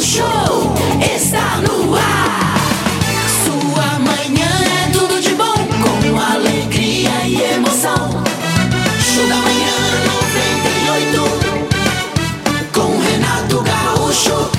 [0.00, 0.74] Show
[1.14, 2.56] está no ar.
[3.44, 4.48] Sua manhã
[4.86, 8.22] é tudo de bom, com alegria e emoção.
[9.00, 9.72] Show da manhã
[10.86, 11.22] 98,
[12.72, 14.50] com Renato Gaúcho.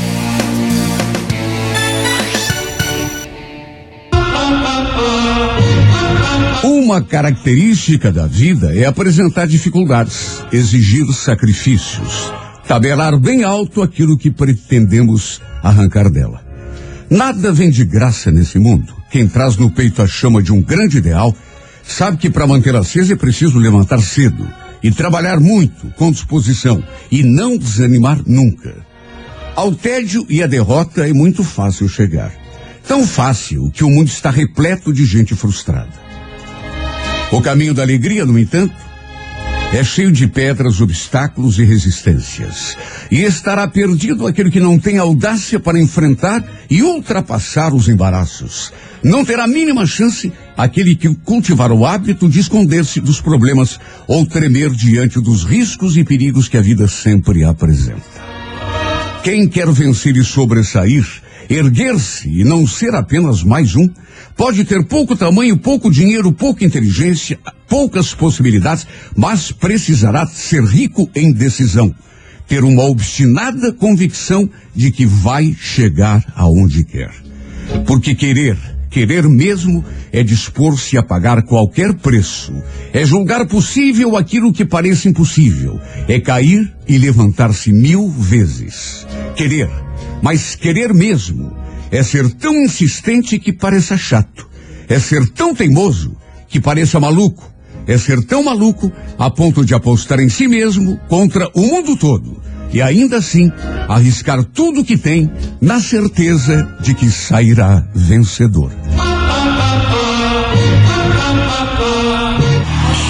[6.64, 12.32] Uma característica da vida é apresentar dificuldades, exigir sacrifícios,
[12.68, 16.44] tabelar bem alto aquilo que pretendemos arrancar dela.
[17.10, 18.94] Nada vem de graça nesse mundo.
[19.12, 21.36] Quem traz no peito a chama de um grande ideal
[21.84, 24.48] sabe que para manter acesa é preciso levantar cedo
[24.82, 28.76] e trabalhar muito, com disposição, e não desanimar nunca.
[29.56, 32.32] Ao tédio e à derrota é muito fácil chegar.
[32.88, 35.94] Tão fácil que o mundo está repleto de gente frustrada.
[37.32, 38.76] O caminho da alegria, no entanto,
[39.74, 42.78] é cheio de pedras, obstáculos e resistências.
[43.12, 48.72] E estará perdido aquele que não tem audácia para enfrentar e ultrapassar os embaraços.
[49.04, 54.72] Não terá mínima chance aquele que cultivar o hábito de esconder-se dos problemas ou tremer
[54.72, 58.02] diante dos riscos e perigos que a vida sempre apresenta.
[59.24, 61.06] Quem quer vencer e sobressair,
[61.50, 63.90] erguer-se e não ser apenas mais um,
[64.36, 71.32] pode ter pouco tamanho, pouco dinheiro, pouca inteligência, poucas possibilidades, mas precisará ser rico em
[71.32, 71.94] decisão.
[72.48, 77.12] Ter uma obstinada convicção de que vai chegar aonde quer.
[77.88, 78.58] Porque querer,
[78.90, 82.54] querer mesmo, é dispor-se a pagar qualquer preço.
[82.94, 85.80] É julgar possível aquilo que parece impossível.
[86.08, 89.08] É cair e levantar-se mil vezes.
[89.36, 89.70] Querer,
[90.22, 91.56] mas querer mesmo,
[91.92, 94.48] é ser tão insistente que pareça chato.
[94.88, 96.16] É ser tão teimoso
[96.48, 97.52] que pareça maluco.
[97.88, 102.42] É ser tão maluco a ponto de apostar em si mesmo contra o mundo todo.
[102.74, 103.52] E ainda assim,
[103.88, 108.72] arriscar tudo que tem na certeza de que sairá vencedor.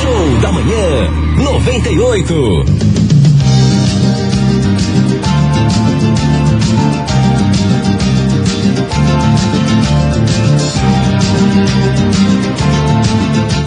[0.01, 2.84] Show da manhã 98.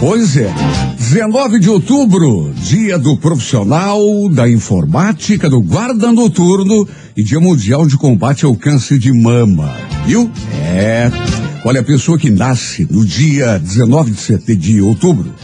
[0.01, 0.49] Pois é,
[0.97, 3.99] 19 de outubro, dia do profissional
[4.31, 6.87] da informática, do guarda noturno
[7.17, 9.75] e dia mundial de combate ao câncer de mama,
[10.07, 10.31] viu?
[10.73, 11.11] É.
[11.65, 15.35] Olha, a pessoa que nasce no dia 19 de, sete- de outubro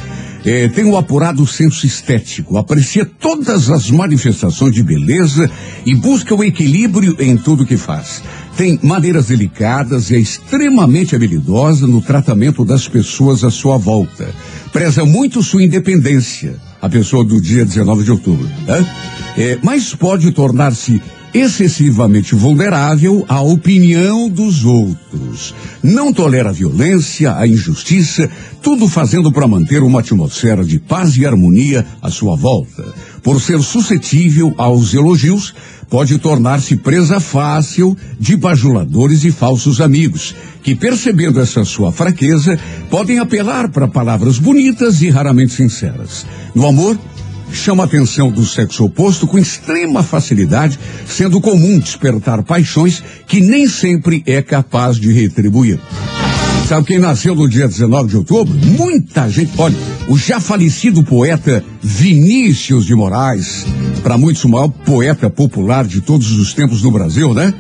[0.47, 5.51] eh, tem um apurado senso estético, aprecia todas as manifestações de beleza
[5.85, 8.23] e busca o equilíbrio em tudo que faz.
[8.57, 14.33] Tem maneiras delicadas e é extremamente habilidosa no tratamento das pessoas à sua volta.
[14.73, 18.47] Preza muito sua independência, a pessoa do dia 19 de outubro.
[18.67, 18.87] Né?
[19.37, 21.03] É, mas pode tornar-se
[21.35, 25.53] excessivamente vulnerável à opinião dos outros.
[25.83, 28.31] Não tolera a violência, a injustiça,
[28.63, 32.85] tudo fazendo para manter uma atmosfera de paz e harmonia à sua volta.
[33.25, 35.55] Por ser suscetível aos elogios,
[35.89, 42.59] pode tornar-se presa fácil de bajuladores e falsos amigos, que percebendo essa sua fraqueza,
[42.91, 46.27] podem apelar para palavras bonitas e raramente sinceras.
[46.55, 46.99] No amor,
[47.51, 53.67] chama a atenção do sexo oposto com extrema facilidade, sendo comum despertar paixões que nem
[53.67, 55.81] sempre é capaz de retribuir.
[56.67, 58.55] Sabe quem nasceu no dia 19 de outubro?
[58.55, 59.53] Muita gente.
[59.59, 59.77] Olha,
[60.09, 63.67] o já falecido poeta Vinícius de Moraes,
[64.03, 67.53] para muitos o maior poeta popular de todos os tempos no Brasil, né?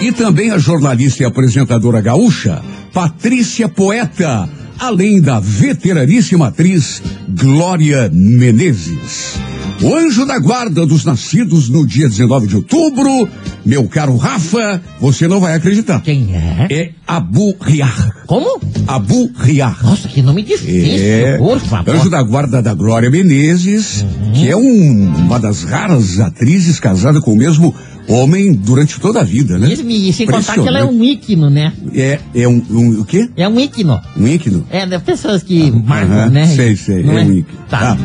[0.00, 2.62] E também a jornalista e apresentadora gaúcha,
[2.94, 9.34] Patrícia Poeta, além da veteraníssima atriz Glória Menezes.
[9.82, 13.28] O anjo da guarda dos nascidos no dia 19 de outubro,
[13.64, 16.00] meu caro Rafa, você não vai acreditar.
[16.00, 16.66] Quem é?
[16.70, 18.24] É Abu Riar.
[18.26, 18.58] Como?
[18.86, 19.78] Abu Riar.
[19.84, 21.94] Nossa, que nome difícil, É, por favor.
[21.94, 27.32] anjo da guarda da Glória Menezes, que é um- uma das raras atrizes casada com
[27.34, 27.74] o mesmo
[28.08, 29.74] homem durante toda a vida, né?
[29.74, 31.72] E, e sem contar que ela é um íquino, né?
[31.94, 33.28] É, é um, um- o quê?
[33.36, 34.00] É um íquino.
[34.16, 34.64] Um íquino?
[34.70, 36.46] É, das pessoas que marcam, Aham, né?
[36.46, 37.58] Sei, sei, Não é, um íquino.
[37.68, 37.96] Tá.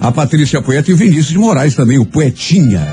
[0.00, 2.86] A Patrícia Poeta e o Vinícius de Moraes também, o Poetinha.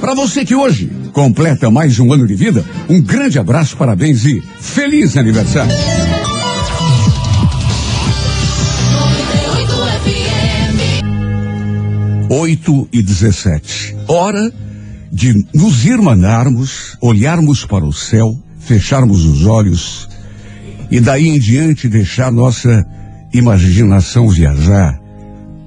[0.00, 4.42] Para você que hoje completa mais um ano de vida, um grande abraço, parabéns e
[4.60, 5.72] feliz aniversário.
[8.92, 9.72] 98
[10.04, 10.78] FM.
[12.30, 13.96] 8 e 17.
[14.06, 14.52] Hora
[15.10, 20.08] de nos irmanarmos, olharmos para o céu, fecharmos os olhos
[20.90, 22.86] e daí em diante deixar nossa
[23.32, 24.98] imaginação viajar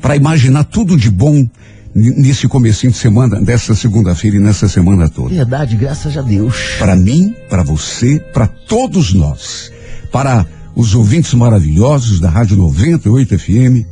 [0.02, 1.48] para imaginar tudo de bom,
[1.94, 5.36] nesse comecinho de semana, dessa segunda-feira e nessa semana toda.
[5.36, 6.56] Verdade, graças a Deus.
[6.80, 9.72] Para mim, para você, para todos nós.
[10.12, 10.46] Para
[10.76, 13.86] os ouvintes maravilhosos da Rádio 98 FM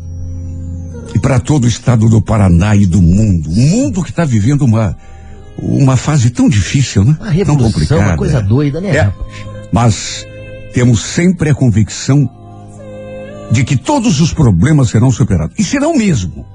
[1.13, 3.50] e para todo o estado do Paraná e do mundo.
[3.50, 4.95] O mundo que está vivendo uma,
[5.61, 7.17] uma fase tão difícil, né?
[7.19, 8.01] Uma tão complicada.
[8.01, 9.13] uma coisa doida, né, É.
[9.71, 10.25] Mas
[10.73, 12.29] temos sempre a convicção
[13.51, 15.57] de que todos os problemas serão superados.
[15.57, 16.45] E serão mesmo.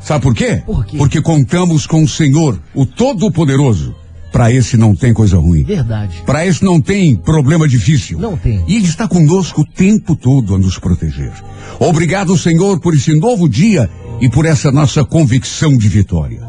[0.00, 0.62] Sabe por quê?
[0.64, 0.96] Por quê?
[0.96, 3.94] Porque contamos com o Senhor, o Todo-Poderoso.
[4.30, 5.64] Para esse não tem coisa ruim.
[5.64, 6.22] Verdade.
[6.26, 8.18] Para esse não tem problema difícil.
[8.18, 8.62] Não tem.
[8.68, 11.32] E Ele está conosco o tempo todo a nos proteger.
[11.80, 13.88] Obrigado, Senhor, por esse novo dia
[14.20, 16.40] e por essa nossa convicção de vitória.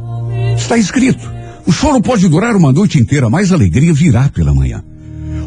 [0.58, 1.32] Está escrito:
[1.68, 4.82] o choro pode durar uma noite inteira, mas a alegria virá pela manhã.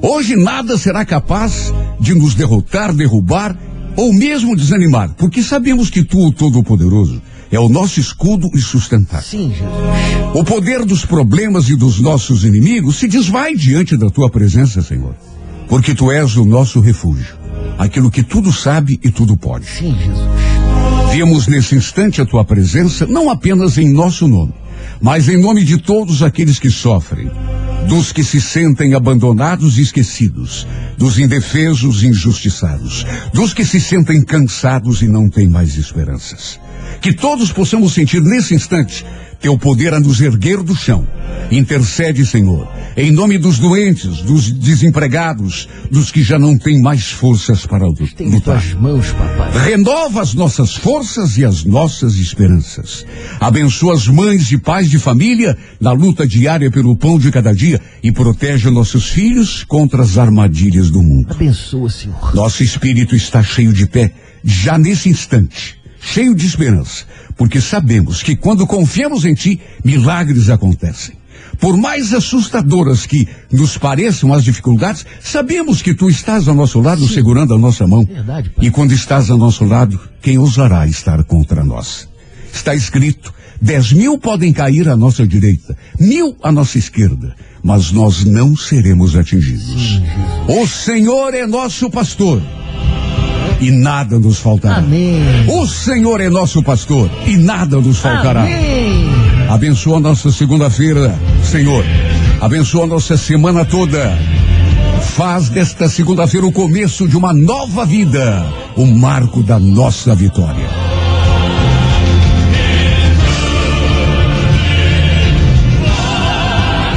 [0.03, 3.59] Hoje nada será capaz de nos derrotar, derrubar
[3.97, 7.21] ou mesmo desanimar, porque sabemos que Tu, o Todo-Poderoso,
[7.51, 9.23] é o nosso escudo e sustentáculo.
[9.23, 10.35] Sim, Jesus.
[10.35, 15.15] O poder dos problemas e dos nossos inimigos se desvai diante da tua presença, Senhor.
[15.69, 17.35] Porque tu és o nosso refúgio,
[17.79, 19.67] aquilo que tudo sabe e tudo pode.
[19.67, 20.29] Sim, Jesus.
[21.13, 24.53] Vemos nesse instante a tua presença, não apenas em nosso nome,
[25.01, 27.31] mas em nome de todos aqueles que sofrem,
[27.89, 30.67] dos que se sentem abandonados e esquecidos,
[30.99, 36.61] dos indefesos e injustiçados, dos que se sentem cansados e não têm mais esperanças.
[37.01, 39.05] Que todos possamos sentir nesse instante
[39.41, 41.07] teu poder a nos erguer do chão.
[41.51, 47.65] Intercede, Senhor, em nome dos doentes, dos desempregados, dos que já não têm mais forças
[47.65, 48.61] para lu- Tem em lutar.
[48.61, 49.71] tuas mãos, papai.
[49.71, 53.07] Renova as nossas forças e as nossas esperanças.
[53.41, 57.81] Abençoa as mães e pais de família na luta diária pelo pão de cada dia
[58.03, 61.29] e protege nossos filhos contra as armadilhas do mundo.
[61.33, 62.35] Abençoa, Senhor.
[62.35, 64.13] Nosso espírito está cheio de pé,
[64.45, 67.05] já nesse instante, cheio de esperança,
[67.37, 71.21] porque sabemos que quando confiamos em Ti, milagres acontecem.
[71.59, 77.07] Por mais assustadoras que nos pareçam as dificuldades, sabemos que Tu estás ao nosso lado,
[77.07, 78.05] segurando a nossa mão.
[78.05, 78.51] Verdade.
[78.61, 82.09] E quando estás ao nosso lado, quem ousará estar contra nós?
[82.53, 88.25] Está escrito: dez mil podem cair à nossa direita, mil à nossa esquerda, mas nós
[88.25, 90.01] não seremos atingidos.
[90.49, 92.43] O Senhor é nosso pastor
[93.61, 94.77] e nada nos faltará.
[94.77, 95.47] Amém.
[95.49, 98.43] O Senhor é nosso pastor e nada nos faltará.
[98.43, 99.09] Amém.
[99.49, 101.15] Abençoa a nossa segunda-feira,
[101.45, 101.85] Senhor.
[102.41, 104.17] Abençoa a nossa semana toda.
[105.15, 108.47] Faz desta segunda-feira o começo de uma nova vida,
[108.77, 110.69] o marco da nossa vitória.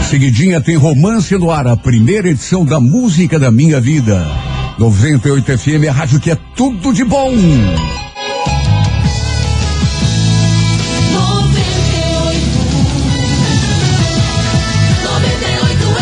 [0.10, 4.52] Seguidinha tem Romance no Ar, a primeira edição da música da minha vida.
[4.78, 7.31] 98 FM, a rádio que é tudo de bom.
[7.31, 7.94] 98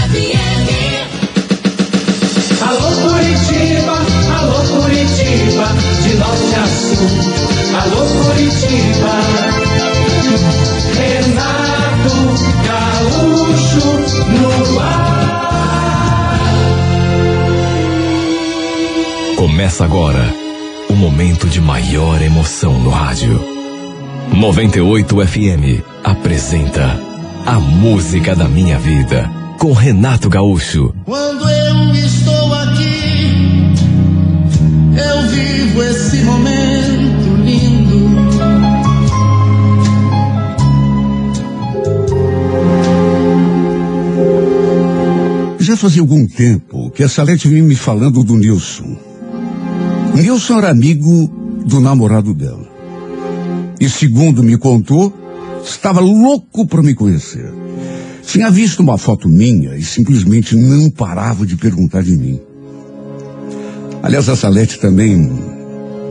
[0.10, 0.70] FM.
[2.62, 3.98] Alô Curitiba,
[4.40, 5.68] alô Curitiba,
[6.04, 7.10] de norte a sul.
[7.82, 9.16] Alô Curitiba,
[10.96, 12.18] Renato
[12.66, 13.88] Gaúcho
[14.30, 15.21] no ar.
[19.62, 20.34] Começa agora
[20.90, 23.40] o momento de maior emoção no rádio.
[24.36, 27.00] 98 FM apresenta
[27.46, 29.30] A Música da Minha Vida
[29.60, 30.92] com Renato Gaúcho.
[31.06, 33.75] Quando eu estou aqui,
[34.98, 38.10] eu vivo esse momento lindo.
[45.60, 49.11] Já fazia algum tempo que a Salete vinha me falando do Nilson.
[50.15, 51.27] Nilson era amigo
[51.65, 52.70] do namorado dela.
[53.80, 55.13] E segundo me contou,
[55.63, 57.51] estava louco para me conhecer.
[58.24, 62.39] Tinha visto uma foto minha e simplesmente não parava de perguntar de mim.
[64.03, 65.32] Aliás, a Salete também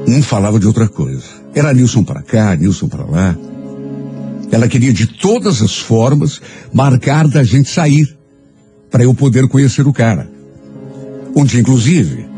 [0.07, 1.25] não falava de outra coisa.
[1.54, 3.37] Era Nilson para cá, Nilson para lá.
[4.50, 6.40] Ela queria de todas as formas
[6.73, 8.16] marcar da gente sair
[8.90, 10.28] para eu poder conhecer o cara.
[11.47, 12.29] Dia, inclusive,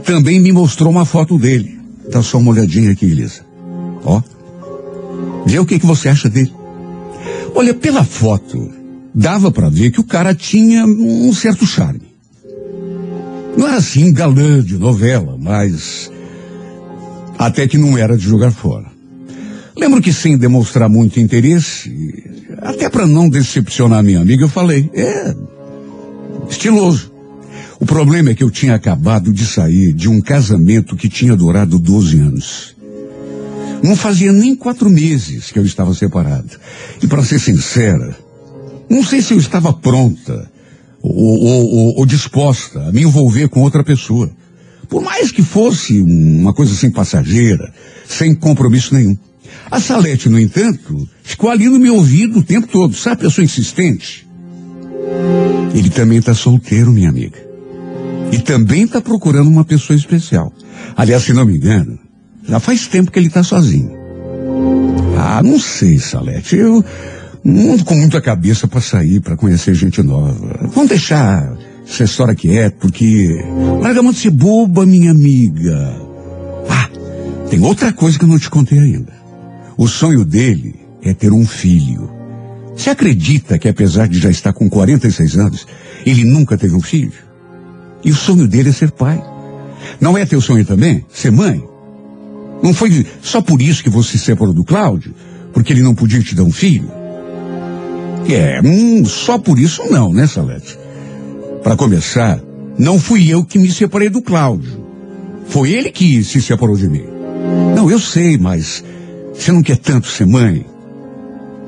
[0.00, 1.78] também me mostrou uma foto dele.
[2.10, 3.40] Dá só uma olhadinha aqui, Elisa.
[4.04, 4.22] Ó.
[5.46, 6.52] Vê o que, que você acha dele.
[7.54, 8.70] Olha, pela foto,
[9.14, 12.10] dava para ver que o cara tinha um certo charme.
[13.56, 16.10] Não era assim galã de novela, mas
[17.38, 18.86] até que não era de jogar fora.
[19.76, 22.22] Lembro que sem demonstrar muito interesse,
[22.58, 25.34] até para não decepcionar minha amiga, eu falei, é
[26.48, 27.09] estiloso.
[27.80, 31.78] O problema é que eu tinha acabado de sair de um casamento que tinha durado
[31.78, 32.76] 12 anos.
[33.82, 36.50] Não fazia nem quatro meses que eu estava separado.
[37.02, 38.14] E para ser sincera,
[38.88, 40.50] não sei se eu estava pronta
[41.02, 44.30] ou, ou- ou- ou disposta a me envolver com outra pessoa.
[44.86, 47.72] Por mais que fosse uma coisa assim passageira,
[48.06, 49.16] sem compromisso nenhum.
[49.70, 53.22] A Salete, no entanto, ficou ali no meu ouvido o tempo todo, sabe?
[53.22, 54.28] Pessoa insistente.
[55.74, 57.49] Ele também está solteiro, minha amiga.
[58.32, 60.52] E também está procurando uma pessoa especial.
[60.96, 61.98] Aliás, se não me engano,
[62.48, 63.90] já faz tempo que ele está sozinho.
[65.16, 66.56] Ah, não sei, Salete.
[66.56, 66.84] Eu
[67.44, 70.68] não ando com muita cabeça para sair, para conhecer gente nova.
[70.72, 71.56] Vamos deixar
[71.86, 73.44] essa história quieta, porque.
[73.80, 75.96] Larga a de ser boba, minha amiga.
[76.68, 76.88] Ah,
[77.48, 79.12] tem outra coisa que eu não te contei ainda.
[79.76, 82.10] O sonho dele é ter um filho.
[82.76, 85.66] Você acredita que, apesar de já estar com 46 anos,
[86.06, 87.29] ele nunca teve um filho?
[88.04, 89.22] E o sonho dele é ser pai.
[90.00, 91.04] Não é teu sonho também?
[91.12, 91.62] Ser mãe?
[92.62, 95.14] Não foi só por isso que você se separou do Cláudio?
[95.52, 96.90] Porque ele não podia te dar um filho?
[98.28, 100.78] É, hum, só por isso não, né, Salete?
[101.62, 102.40] Para começar,
[102.78, 104.84] não fui eu que me separei do Cláudio.
[105.46, 107.04] Foi ele que se separou de mim.
[107.74, 108.84] Não, eu sei, mas
[109.34, 110.64] você não quer tanto ser mãe?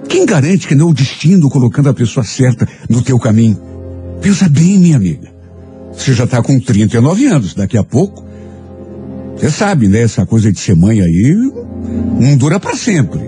[0.08, 3.58] Quem garante que não é o destino colocando a pessoa certa no teu caminho?
[4.20, 5.31] Pensa bem, minha amiga.
[5.96, 8.25] Você já está com 39 anos, daqui a pouco.
[9.37, 10.02] Você sabe, né?
[10.02, 11.34] Essa coisa de ser mãe aí
[12.20, 13.20] não dura para sempre.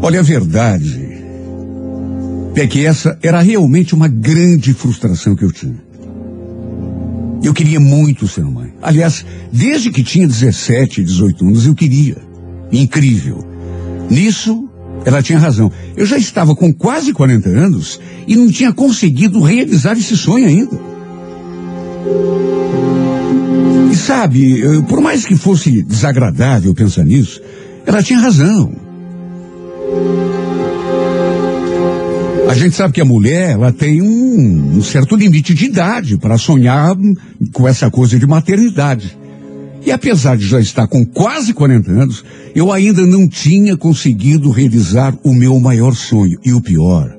[0.00, 1.08] Olha, a verdade
[2.56, 5.80] é que essa era realmente uma grande frustração que eu tinha.
[7.42, 8.72] Eu queria muito ser mãe.
[8.80, 12.16] Aliás, desde que tinha 17, 18 anos, eu queria.
[12.70, 13.44] Incrível.
[14.08, 14.68] Nisso,
[15.04, 15.70] ela tinha razão.
[15.96, 20.78] Eu já estava com quase 40 anos e não tinha conseguido realizar esse sonho ainda.
[23.90, 27.40] E sabe, eh, por mais que fosse desagradável pensar nisso,
[27.84, 28.72] ela tinha razão.
[32.48, 36.36] A gente sabe que a mulher, ela tem um, um certo limite de idade para
[36.36, 36.94] sonhar
[37.52, 39.16] com essa coisa de maternidade.
[39.84, 42.24] E apesar de já estar com quase 40 anos,
[42.54, 46.38] eu ainda não tinha conseguido realizar o meu maior sonho.
[46.44, 47.16] E o pior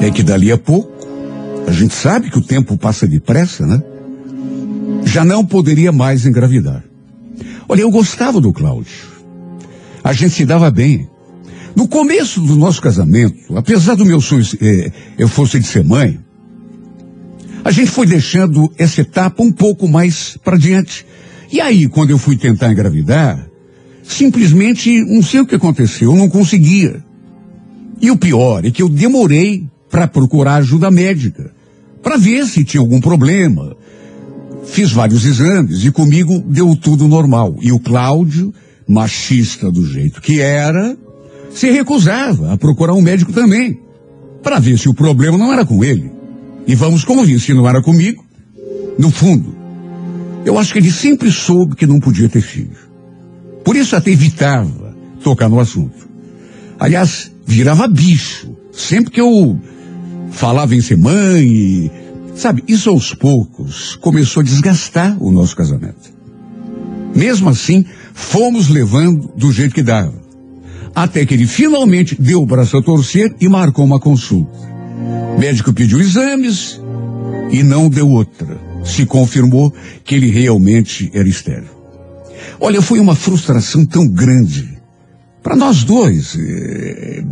[0.00, 0.90] é que dali a pouco,
[1.66, 3.82] a gente sabe que o tempo passa depressa, né?
[5.04, 6.82] Já não poderia mais engravidar.
[7.68, 9.12] Olha, eu gostava do Cláudio.
[10.02, 11.08] A gente se dava bem.
[11.76, 16.18] No começo do nosso casamento, apesar do meu sonho eh, eu fosse de ser mãe,
[17.64, 21.06] a gente foi deixando essa etapa um pouco mais para diante.
[21.50, 23.46] E aí, quando eu fui tentar engravidar,
[24.02, 27.02] simplesmente não sei o que aconteceu, eu não conseguia.
[28.00, 31.52] E o pior é que eu demorei para procurar ajuda médica,
[32.02, 33.76] para ver se tinha algum problema.
[34.64, 37.56] Fiz vários exames e comigo deu tudo normal.
[37.60, 38.52] E o Cláudio,
[38.88, 40.96] machista do jeito que era,
[41.54, 43.78] se recusava a procurar um médico também,
[44.42, 46.11] para ver se o problema não era com ele.
[46.66, 48.24] E vamos convir, se não era comigo,
[48.98, 49.54] no fundo,
[50.44, 52.76] eu acho que ele sempre soube que não podia ter filho.
[53.64, 56.08] Por isso até evitava tocar no assunto.
[56.78, 58.50] Aliás, virava bicho.
[58.72, 59.58] Sempre que eu
[60.30, 61.90] falava em ser mãe e,
[62.34, 66.10] sabe, isso aos poucos começou a desgastar o nosso casamento.
[67.14, 70.20] Mesmo assim, fomos levando do jeito que dava.
[70.94, 74.71] Até que ele finalmente deu o braço a torcer e marcou uma consulta.
[75.36, 76.80] O médico pediu exames
[77.50, 78.58] e não deu outra.
[78.84, 79.72] Se confirmou
[80.04, 81.70] que ele realmente era estéril.
[82.60, 84.80] Olha, foi uma frustração tão grande.
[85.42, 86.36] Para nós dois.
[86.38, 87.24] eh,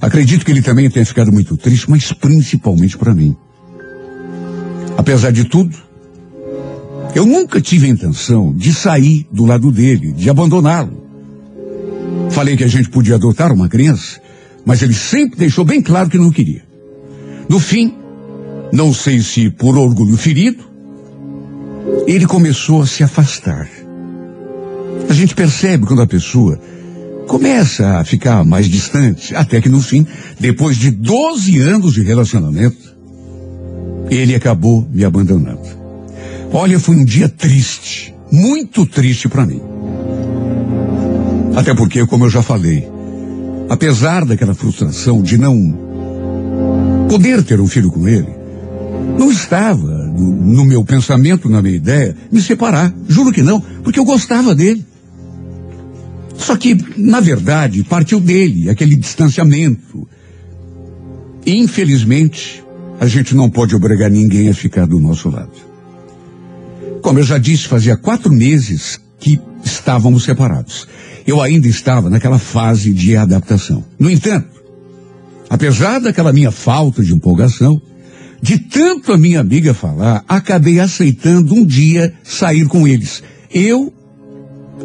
[0.00, 3.36] acredito que ele também tenha ficado muito triste, mas principalmente para mim.
[4.96, 5.76] Apesar de tudo,
[7.14, 11.02] eu nunca tive a intenção de sair do lado dele, de abandoná-lo.
[12.30, 14.20] Falei que a gente podia adotar uma criança,
[14.64, 16.64] mas ele sempre deixou bem claro que não queria.
[17.48, 17.94] No fim,
[18.72, 20.64] não sei se por orgulho ferido,
[22.06, 23.68] ele começou a se afastar.
[25.08, 26.58] A gente percebe quando a pessoa
[27.26, 30.06] começa a ficar mais distante, até que no fim,
[30.38, 32.94] depois de 12 anos de relacionamento,
[34.10, 35.82] ele acabou me abandonando.
[36.52, 39.60] Olha, foi um dia triste, muito triste para mim.
[41.54, 42.88] Até porque, como eu já falei,
[43.68, 45.91] apesar daquela frustração de não
[47.12, 48.28] poder ter um filho com ele,
[49.18, 52.90] não estava no, no meu pensamento, na minha ideia, me separar.
[53.06, 54.82] Juro que não, porque eu gostava dele.
[56.38, 60.08] Só que, na verdade, partiu dele, aquele distanciamento.
[61.44, 62.64] E, infelizmente,
[62.98, 65.52] a gente não pode obrigar ninguém a ficar do nosso lado.
[67.02, 70.88] Como eu já disse, fazia quatro meses que estávamos separados.
[71.26, 73.84] Eu ainda estava naquela fase de adaptação.
[73.98, 74.61] No entanto,
[75.52, 77.78] apesar daquela minha falta de empolgação,
[78.40, 83.22] de tanto a minha amiga falar, acabei aceitando um dia sair com eles.
[83.52, 83.92] Eu,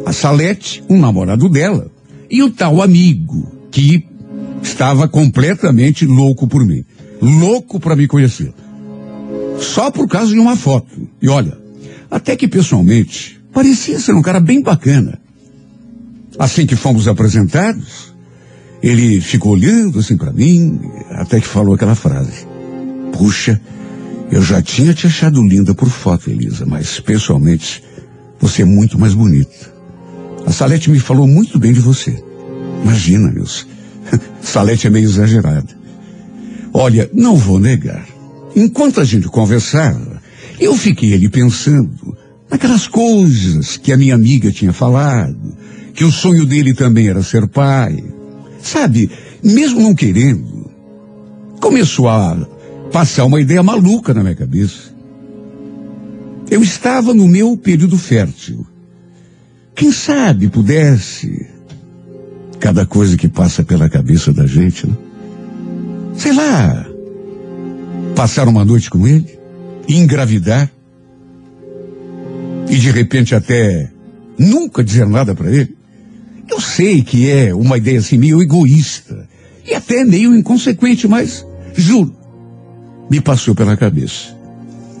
[0.04, 1.90] a Salete, um namorado dela,
[2.30, 4.04] e o tal amigo que
[4.62, 6.84] estava completamente louco por mim.
[7.18, 8.52] Louco para me conhecer.
[9.58, 11.08] Só por causa de uma foto.
[11.22, 11.56] E olha,
[12.10, 15.18] até que pessoalmente, parecia ser um cara bem bacana.
[16.38, 18.12] Assim que fomos apresentados,
[18.82, 20.80] ele ficou olhando assim para mim,
[21.10, 22.46] até que falou aquela frase.
[23.12, 23.60] Puxa,
[24.30, 27.82] eu já tinha te achado linda por foto, Elisa, mas pessoalmente
[28.38, 29.72] você é muito mais bonita.
[30.46, 32.22] A Salete me falou muito bem de você.
[32.82, 33.66] Imagina, meus.
[34.40, 35.76] Salete é meio exagerada.
[36.72, 38.06] Olha, não vou negar.
[38.54, 40.22] Enquanto a gente conversava,
[40.60, 42.16] eu fiquei ali pensando
[42.50, 45.56] naquelas coisas que a minha amiga tinha falado,
[45.94, 48.02] que o sonho dele também era ser pai.
[48.62, 49.10] Sabe,
[49.42, 50.70] mesmo não querendo,
[51.60, 52.36] começou a
[52.92, 54.94] passar uma ideia maluca na minha cabeça.
[56.50, 58.66] Eu estava no meu período fértil.
[59.74, 61.46] Quem sabe pudesse.
[62.58, 64.96] Cada coisa que passa pela cabeça da gente, né?
[66.16, 66.86] Sei lá.
[68.16, 69.38] Passar uma noite com ele,
[69.88, 70.68] engravidar
[72.68, 73.90] e de repente até
[74.38, 75.77] nunca dizer nada para ele.
[76.50, 79.28] Eu sei que é uma ideia assim meio egoísta
[79.64, 82.14] e até meio inconsequente, mas juro,
[83.10, 84.36] me passou pela cabeça.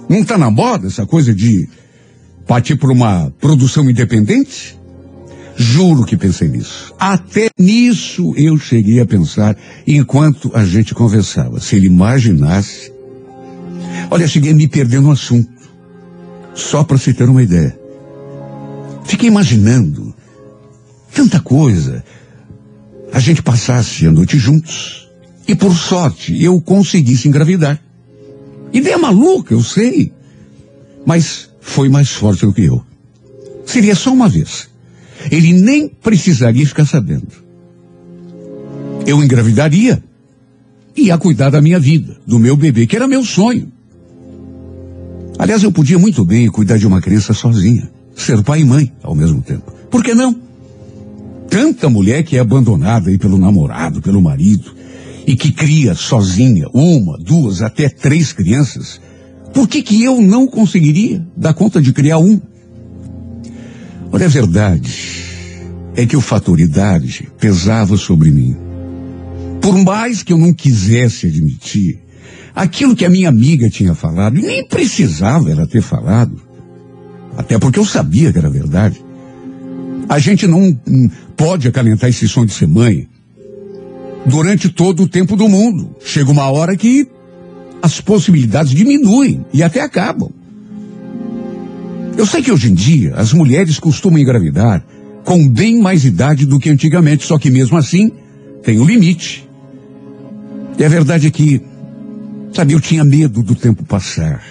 [0.08, 1.68] Não está na moda essa coisa de
[2.46, 4.78] partir por uma produção independente?
[5.56, 6.94] Juro que pensei nisso.
[6.98, 11.60] Até nisso eu cheguei a pensar enquanto a gente conversava.
[11.60, 12.92] Se ele imaginasse.
[14.10, 15.50] Olha, cheguei a me perder no assunto.
[16.54, 17.78] Só para se ter uma ideia.
[19.04, 20.14] Fiquei imaginando
[21.14, 22.04] tanta coisa.
[23.12, 25.08] A gente passasse a noite juntos.
[25.46, 27.80] E por sorte eu conseguisse engravidar.
[28.72, 30.12] Ideia maluca, eu sei.
[31.06, 32.84] Mas foi mais forte do que eu.
[33.64, 34.68] Seria só uma vez.
[35.30, 37.28] Ele nem precisaria ficar sabendo.
[39.06, 40.02] Eu engravidaria.
[40.94, 43.72] E ia cuidar da minha vida, do meu bebê, que era meu sonho.
[45.38, 47.90] Aliás, eu podia muito bem cuidar de uma criança sozinha.
[48.16, 49.72] Ser pai e mãe ao mesmo tempo.
[49.90, 50.47] Por que não?
[51.48, 54.74] Tanta mulher que é abandonada aí pelo namorado, pelo marido,
[55.26, 59.00] e que cria sozinha uma, duas, até três crianças.
[59.52, 62.40] Por que que eu não conseguiria dar conta de criar um?
[64.10, 64.90] Olha, a verdade
[65.94, 68.56] é que o fator idade pesava sobre mim.
[69.60, 71.98] Por mais que eu não quisesse admitir,
[72.54, 76.40] aquilo que a minha amiga tinha falado, e nem precisava ela ter falado,
[77.36, 79.04] até porque eu sabia que era verdade.
[80.08, 80.72] A gente não
[81.36, 83.06] pode acalentar esse sonho de ser mãe
[84.24, 85.94] durante todo o tempo do mundo.
[86.04, 87.06] Chega uma hora que
[87.82, 90.30] as possibilidades diminuem e até acabam.
[92.16, 94.84] Eu sei que hoje em dia as mulheres costumam engravidar
[95.24, 98.10] com bem mais idade do que antigamente, só que mesmo assim
[98.62, 99.48] tem um limite.
[100.78, 101.60] E a verdade é que,
[102.52, 104.42] sabe, eu tinha medo do tempo passar.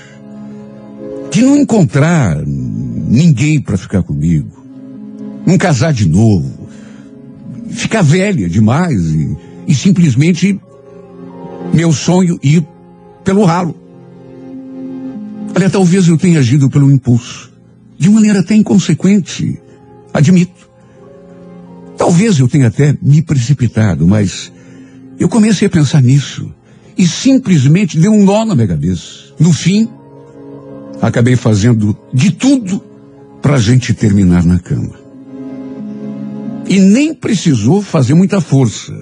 [1.32, 4.57] De não encontrar ninguém para ficar comigo.
[5.48, 6.68] Não casar de novo.
[7.70, 10.60] Ficar velha demais e, e simplesmente
[11.74, 12.68] meu sonho ir
[13.24, 13.74] pelo ralo.
[15.56, 17.50] Olha, talvez eu tenha agido pelo impulso.
[17.98, 19.58] De maneira até inconsequente.
[20.14, 20.70] Admito.
[21.98, 24.52] Talvez eu tenha até me precipitado, mas
[25.18, 26.54] eu comecei a pensar nisso.
[26.98, 29.34] E simplesmente deu um nó na minha cabeça.
[29.40, 29.88] No fim,
[31.02, 32.84] acabei fazendo de tudo
[33.42, 35.07] para a gente terminar na cama.
[36.70, 38.94] E nem precisou fazer muita força.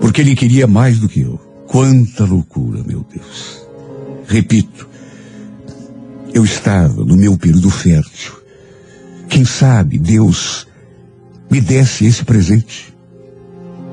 [0.00, 1.38] Porque ele queria mais do que eu.
[1.66, 3.62] Quanta loucura, meu Deus.
[4.26, 4.88] Repito,
[6.34, 8.32] eu estava no meu período fértil.
[9.28, 10.66] Quem sabe Deus
[11.50, 12.92] me desse esse presente.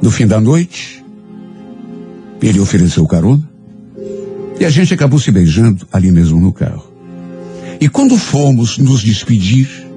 [0.01, 1.03] No fim da noite,
[2.41, 3.47] ele ofereceu carona
[4.59, 6.91] e a gente acabou se beijando ali mesmo no carro.
[7.79, 9.88] E quando fomos nos despedir,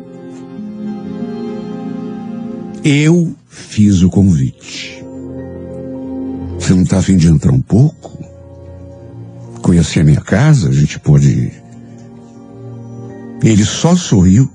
[2.85, 5.03] eu fiz o convite.
[6.59, 8.25] Você não está afim de entrar um pouco?
[9.63, 11.53] Conhecer a minha casa, a gente pode.
[13.43, 14.51] Ele só sorriu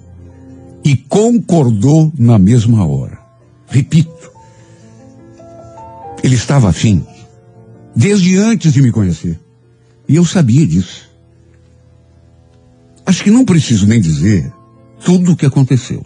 [0.83, 3.17] e concordou na mesma hora.
[3.67, 4.31] Repito,
[6.23, 7.05] ele estava afim,
[7.95, 9.39] desde antes de me conhecer.
[10.07, 11.09] E eu sabia disso.
[13.05, 14.51] Acho que não preciso nem dizer
[15.03, 16.05] tudo o que aconteceu.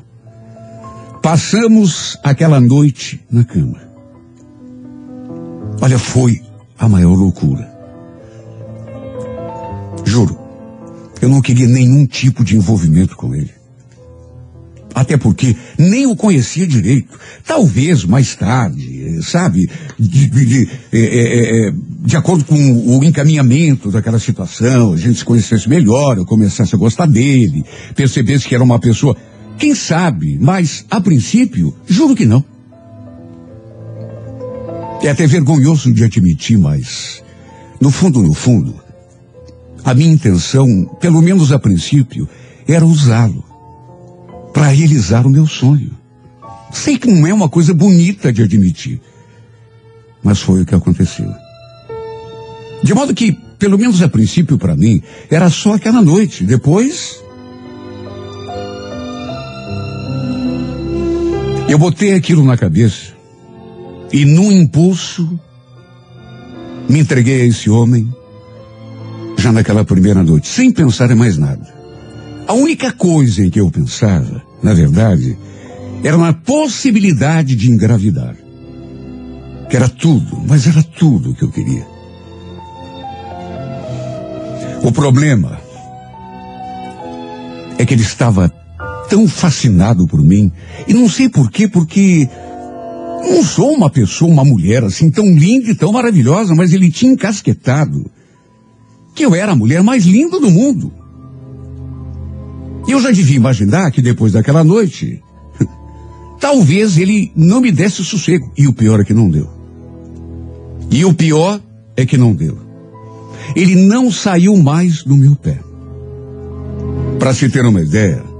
[1.21, 3.79] Passamos aquela noite na cama.
[5.79, 6.41] Olha, foi
[6.77, 7.71] a maior loucura.
[10.03, 10.37] Juro,
[11.21, 13.51] eu não queria nenhum tipo de envolvimento com ele.
[14.93, 17.17] Até porque nem o conhecia direito.
[17.45, 23.89] Talvez mais tarde, sabe, de, de, de, eh, eh, eh, de acordo com o encaminhamento
[23.89, 27.63] daquela situação, a gente se conhecesse melhor, eu começasse a gostar dele,
[27.95, 29.15] percebesse que era uma pessoa,
[29.61, 32.43] quem sabe, mas a princípio, juro que não.
[35.03, 37.23] É até vergonhoso de admitir, mas
[37.79, 38.73] no fundo, no fundo,
[39.85, 40.65] a minha intenção,
[40.99, 42.27] pelo menos a princípio,
[42.67, 43.45] era usá-lo
[44.51, 45.91] para realizar o meu sonho.
[46.73, 48.99] Sei que não é uma coisa bonita de admitir,
[50.23, 51.31] mas foi o que aconteceu.
[52.81, 56.43] De modo que, pelo menos a princípio para mim, era só aquela noite.
[56.45, 57.21] Depois.
[61.71, 63.13] Eu botei aquilo na cabeça
[64.11, 65.39] e, num impulso,
[66.89, 68.13] me entreguei a esse homem
[69.37, 71.65] já naquela primeira noite, sem pensar em mais nada.
[72.45, 75.37] A única coisa em que eu pensava, na verdade,
[76.03, 78.35] era na possibilidade de engravidar.
[79.69, 81.87] Que era tudo, mas era tudo o que eu queria.
[84.83, 85.57] O problema
[87.77, 88.51] é que ele estava
[89.11, 90.49] tão fascinado por mim,
[90.87, 92.29] e não sei porquê, porque
[93.29, 97.11] não sou uma pessoa, uma mulher assim tão linda e tão maravilhosa, mas ele tinha
[97.11, 98.09] encasquetado
[99.13, 100.93] que eu era a mulher mais linda do mundo.
[102.87, 105.21] Eu já devia imaginar que depois daquela noite,
[106.39, 108.49] talvez ele não me desse sossego.
[108.57, 109.49] E o pior é que não deu.
[110.89, 111.59] E o pior
[111.97, 112.57] é que não deu.
[113.57, 115.59] Ele não saiu mais do meu pé.
[117.19, 118.30] Para se ter uma ideia,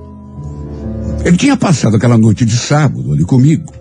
[1.24, 3.72] ele tinha passado aquela noite de sábado ali comigo.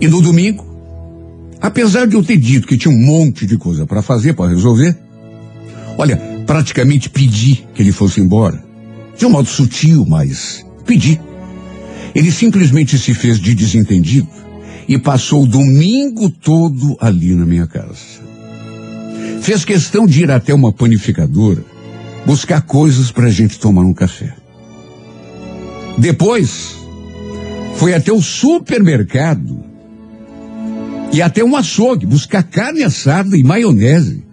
[0.00, 0.64] E no domingo,
[1.60, 4.96] apesar de eu ter dito que tinha um monte de coisa para fazer, para resolver,
[5.96, 8.62] olha, praticamente pedi que ele fosse embora.
[9.16, 11.20] De um modo sutil, mas pedi.
[12.14, 14.28] Ele simplesmente se fez de desentendido
[14.86, 18.18] e passou o domingo todo ali na minha casa.
[19.40, 21.64] Fez questão de ir até uma panificadora
[22.24, 24.37] buscar coisas para a gente tomar um café.
[25.98, 26.76] Depois,
[27.74, 29.64] foi até o supermercado
[31.12, 34.24] e até um açougue buscar carne assada e maionese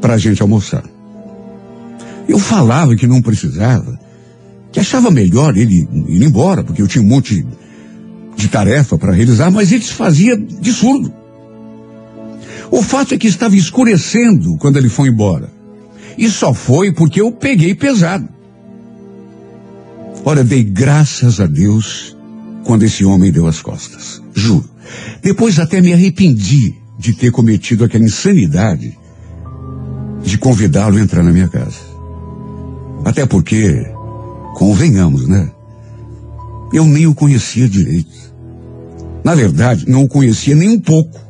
[0.00, 0.84] para a gente almoçar.
[2.28, 3.98] Eu falava que não precisava,
[4.72, 7.46] que achava melhor ele ir embora, porque eu tinha um monte
[8.36, 11.12] de tarefa para realizar, mas ele se fazia de surdo.
[12.70, 15.50] O fato é que estava escurecendo quando ele foi embora.
[16.18, 18.28] E só foi porque eu peguei pesado.
[20.24, 22.16] Olha, dei graças a Deus
[22.64, 24.22] quando esse homem deu as costas.
[24.34, 24.68] Juro.
[25.22, 28.98] Depois até me arrependi de ter cometido aquela insanidade
[30.22, 31.78] de convidá-lo a entrar na minha casa.
[33.04, 33.86] Até porque,
[34.54, 35.50] convenhamos, né?
[36.72, 38.34] Eu nem o conhecia direito.
[39.22, 41.20] Na verdade, não o conhecia nem um pouco.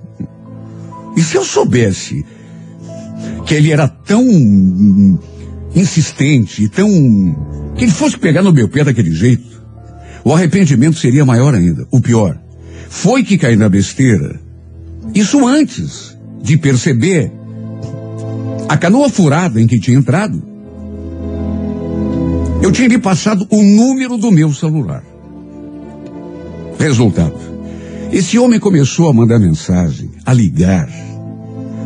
[1.16, 2.24] E se eu soubesse
[3.44, 4.24] que ele era tão
[5.74, 6.88] insistente, tão.
[7.76, 9.62] Que ele fosse pegar no meu pé daquele jeito,
[10.24, 11.86] o arrependimento seria maior ainda.
[11.90, 12.38] O pior
[12.88, 14.40] foi que caí na besteira.
[15.14, 17.30] Isso antes de perceber
[18.68, 20.42] a canoa furada em que tinha entrado.
[22.62, 25.04] Eu tinha lhe passado o número do meu celular.
[26.78, 27.38] Resultado.
[28.10, 30.88] Esse homem começou a mandar mensagem, a ligar.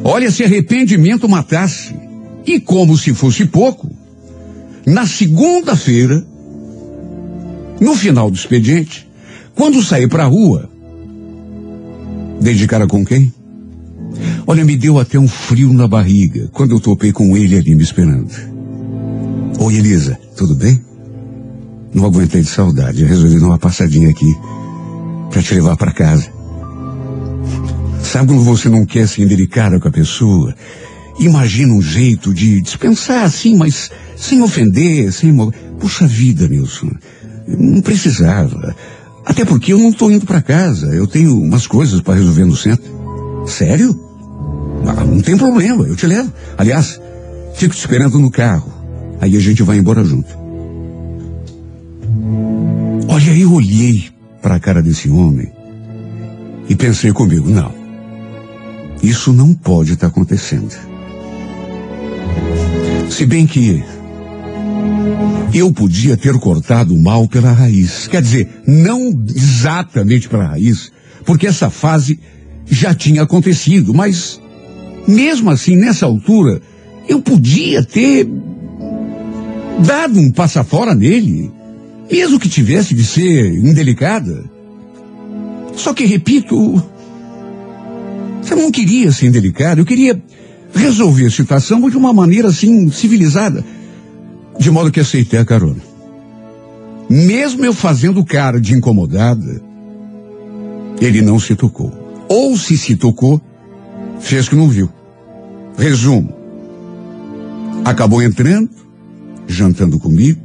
[0.05, 1.95] Olha, se arrependimento matasse.
[2.47, 3.91] E como se fosse pouco,
[4.89, 6.27] na segunda-feira,
[7.79, 9.07] no final do expediente,
[9.55, 10.69] quando saí para a rua,
[12.41, 13.33] dei de cara com quem?
[14.47, 17.83] Olha, me deu até um frio na barriga quando eu topei com ele ali me
[17.83, 18.33] esperando.
[19.61, 20.83] Oi, Elisa, tudo bem?
[21.93, 23.05] Não aguentei de saudade.
[23.05, 24.35] Resolvi dar uma passadinha aqui
[25.31, 26.33] para te levar para casa.
[28.03, 30.55] Sabe quando você não quer se indelicada com a pessoa?
[31.19, 35.35] Imagina um jeito de dispensar assim, mas sem ofender, sem.
[35.81, 36.91] Puxa vida, Nilson.
[37.47, 38.75] Não precisava.
[39.25, 40.87] Até porque eu não estou indo para casa.
[40.87, 42.91] Eu tenho umas coisas para resolver no centro.
[43.47, 43.99] Sério?
[44.87, 46.33] Ah, não tem problema, eu te levo.
[46.57, 47.01] Aliás,
[47.55, 48.73] fico te esperando no carro.
[49.21, 50.29] Aí a gente vai embora junto.
[53.09, 54.09] Olha, eu olhei
[54.41, 55.51] para a cara desse homem
[56.69, 57.73] e pensei comigo, não,
[59.03, 60.88] isso não pode estar tá acontecendo.
[63.11, 63.83] Se bem que
[65.53, 68.07] Eu podia ter cortado o mal pela raiz.
[68.07, 70.93] Quer dizer, não exatamente pela raiz,
[71.25, 72.21] porque essa fase
[72.67, 74.41] já tinha acontecido, mas
[75.07, 76.61] mesmo assim, nessa altura,
[77.09, 78.29] eu podia ter
[79.85, 81.51] dado um passafora nele,
[82.11, 84.45] mesmo que tivesse de ser indelicada.
[85.75, 86.83] Só que, repito,
[88.51, 90.21] eu não queria ser indelicado, eu queria
[90.75, 93.65] resolver a situação de uma maneira assim, civilizada.
[94.59, 95.81] De modo que aceitei a carona.
[97.09, 99.63] Mesmo eu fazendo cara de incomodada,
[101.01, 101.93] ele não se tocou.
[102.29, 103.41] Ou se se tocou,
[104.21, 104.91] fez que não viu.
[105.79, 106.35] Resumo.
[107.85, 108.69] Acabou entrando,
[109.47, 110.41] jantando comigo,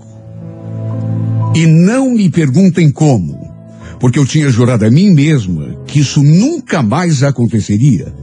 [1.56, 3.52] e não me perguntem como,
[4.00, 8.14] porque eu tinha jurado a mim mesma que isso nunca mais aconteceria.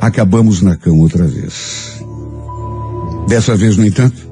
[0.00, 2.02] Acabamos na cama outra vez.
[3.28, 4.28] Dessa vez, no entanto,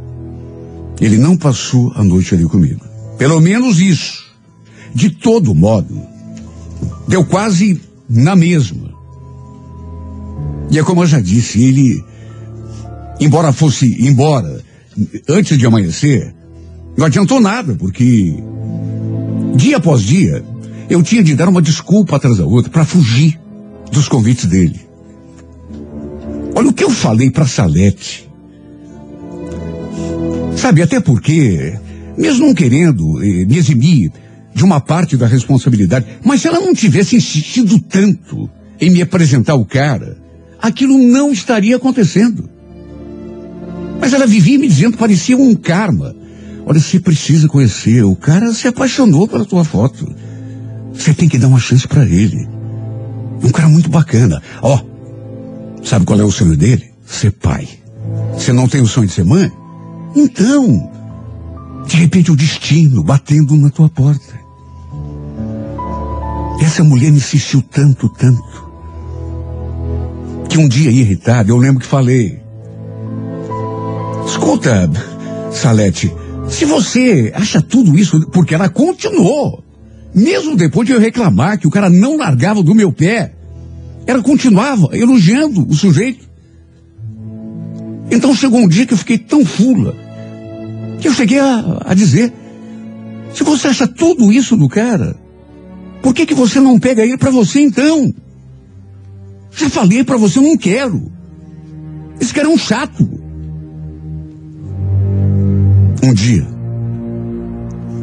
[1.00, 2.85] ele não passou a noite ali comigo.
[3.18, 4.24] Pelo menos isso.
[4.94, 6.00] De todo modo,
[7.07, 8.94] deu quase na mesma.
[10.70, 12.02] E é como eu já disse, ele,
[13.20, 14.64] embora fosse embora
[15.29, 16.35] antes de amanhecer,
[16.96, 18.42] não adiantou nada, porque
[19.55, 20.42] dia após dia
[20.88, 23.38] eu tinha de dar uma desculpa atrás da outra para fugir
[23.92, 24.81] dos convites dele.
[26.57, 28.27] Olha o que eu falei para Salete.
[30.57, 31.79] Sabe, até porque,
[32.16, 34.11] mesmo não querendo eh, me eximir
[34.55, 38.49] de uma parte da responsabilidade, mas se ela não tivesse insistido tanto
[38.81, 40.16] em me apresentar o cara,
[40.59, 42.49] aquilo não estaria acontecendo.
[44.01, 46.16] Mas ela vivia me dizendo que parecia um karma.
[46.64, 48.03] Olha, você precisa conhecer.
[48.03, 50.11] O cara se apaixonou pela tua foto.
[50.95, 52.49] Você tem que dar uma chance para ele.
[53.45, 54.42] Um cara muito bacana.
[54.62, 54.95] Ó,
[55.87, 56.90] sabe qual é o sonho dele?
[57.07, 57.68] Ser pai.
[58.35, 59.51] Você não tem o sonho de ser mãe?
[60.14, 60.90] Então,
[61.87, 64.40] de repente o destino batendo na tua porta.
[66.61, 68.70] Essa mulher me insistiu tanto, tanto,
[70.49, 72.40] que um dia irritado, eu lembro que falei,
[74.27, 74.90] escuta,
[75.53, 76.12] Salete,
[76.49, 79.62] se você acha tudo isso, porque ela continuou,
[80.14, 83.36] mesmo depois de eu reclamar que o cara não largava do meu pé,
[84.07, 86.27] ela continuava elogiando o sujeito.
[88.11, 89.95] Então chegou um dia que eu fiquei tão fula,
[91.01, 92.33] que eu cheguei a, a dizer,
[93.35, 95.16] se você acha tudo isso do cara,
[96.01, 98.14] por que que você não pega ele para você então?
[99.51, 101.11] Já falei para você, eu não quero.
[102.21, 103.09] Esse cara é um chato.
[106.03, 106.47] Um dia,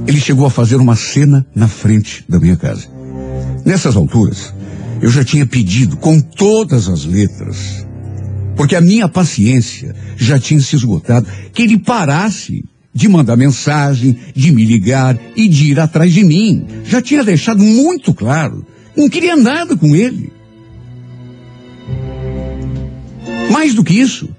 [0.06, 2.88] ele chegou a fazer uma cena na frente da minha casa.
[3.64, 4.54] Nessas alturas,
[5.04, 7.86] eu já tinha pedido com todas as letras,
[8.56, 12.64] porque a minha paciência já tinha se esgotado, que ele parasse
[12.94, 16.66] de mandar mensagem, de me ligar e de ir atrás de mim.
[16.86, 18.66] Já tinha deixado muito claro.
[18.96, 20.32] Não queria nada com ele.
[23.52, 24.30] Mais do que isso,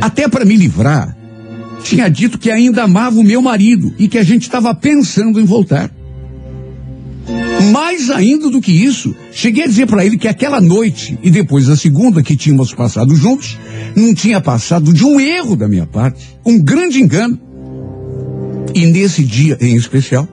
[0.00, 1.16] até para me livrar,
[1.82, 5.44] tinha dito que ainda amava o meu marido e que a gente estava pensando em
[5.44, 5.90] voltar.
[7.70, 11.68] Mais ainda do que isso, cheguei a dizer para ele que aquela noite e depois
[11.68, 13.58] a segunda que tínhamos passado juntos,
[13.94, 17.38] não tinha passado de um erro da minha parte, um grande engano.
[18.74, 20.28] E nesse dia em especial,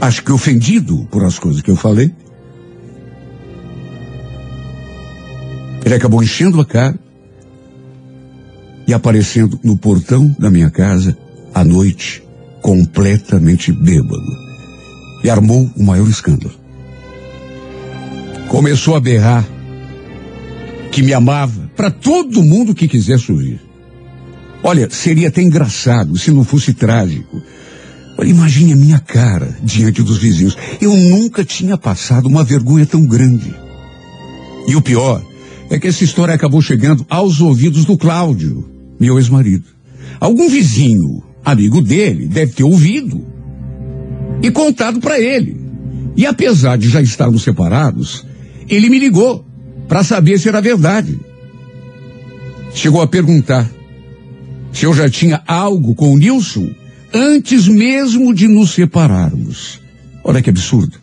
[0.00, 2.12] acho que ofendido por as coisas que eu falei,
[5.84, 6.98] ele acabou enchendo a cara
[8.86, 11.16] e aparecendo no portão da minha casa
[11.54, 12.22] à noite,
[12.60, 14.51] completamente bêbado
[15.22, 16.54] e armou o maior escândalo.
[18.48, 19.46] Começou a berrar
[20.90, 23.60] que me amava para todo mundo que quisesse ouvir.
[24.62, 27.42] Olha, seria até engraçado se não fosse trágico.
[28.18, 30.56] Olha, imagine a minha cara diante dos vizinhos.
[30.80, 33.54] Eu nunca tinha passado uma vergonha tão grande.
[34.68, 35.24] E o pior
[35.70, 38.68] é que essa história acabou chegando aos ouvidos do Cláudio,
[39.00, 39.64] meu ex-marido.
[40.20, 43.31] Algum vizinho, amigo dele, deve ter ouvido
[44.42, 45.56] e contado para ele.
[46.16, 48.26] E apesar de já estarmos separados,
[48.68, 49.46] ele me ligou
[49.88, 51.18] para saber se era verdade.
[52.74, 53.70] Chegou a perguntar
[54.72, 56.70] se eu já tinha algo com o Nilson
[57.14, 59.80] antes mesmo de nos separarmos.
[60.24, 60.96] Olha que absurdo.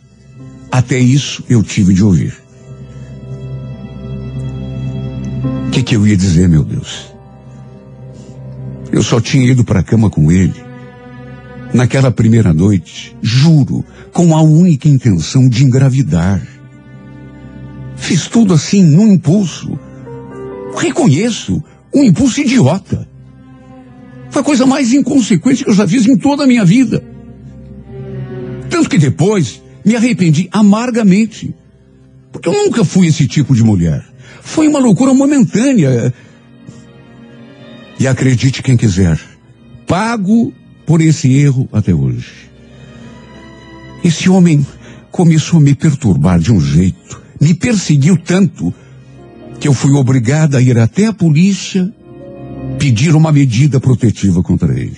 [0.70, 2.34] Até isso eu tive de ouvir.
[5.66, 7.06] O que, que eu ia dizer, meu Deus?
[8.92, 10.69] Eu só tinha ido para a cama com ele
[11.72, 16.46] naquela primeira noite, juro, com a única intenção de engravidar.
[17.96, 19.78] Fiz tudo assim num impulso.
[20.76, 21.62] Reconheço,
[21.94, 23.08] um impulso idiota.
[24.30, 27.02] Foi a coisa mais inconsequente que eu já fiz em toda a minha vida.
[28.68, 31.54] Tanto que depois me arrependi amargamente.
[32.32, 34.04] Porque eu nunca fui esse tipo de mulher.
[34.40, 36.14] Foi uma loucura momentânea.
[37.98, 39.20] E acredite quem quiser,
[39.86, 40.54] pago
[40.86, 42.50] por esse erro até hoje.
[44.02, 44.66] Esse homem
[45.10, 48.72] começou a me perturbar de um jeito, me perseguiu tanto,
[49.58, 51.92] que eu fui obrigada a ir até a polícia
[52.78, 54.96] pedir uma medida protetiva contra ele.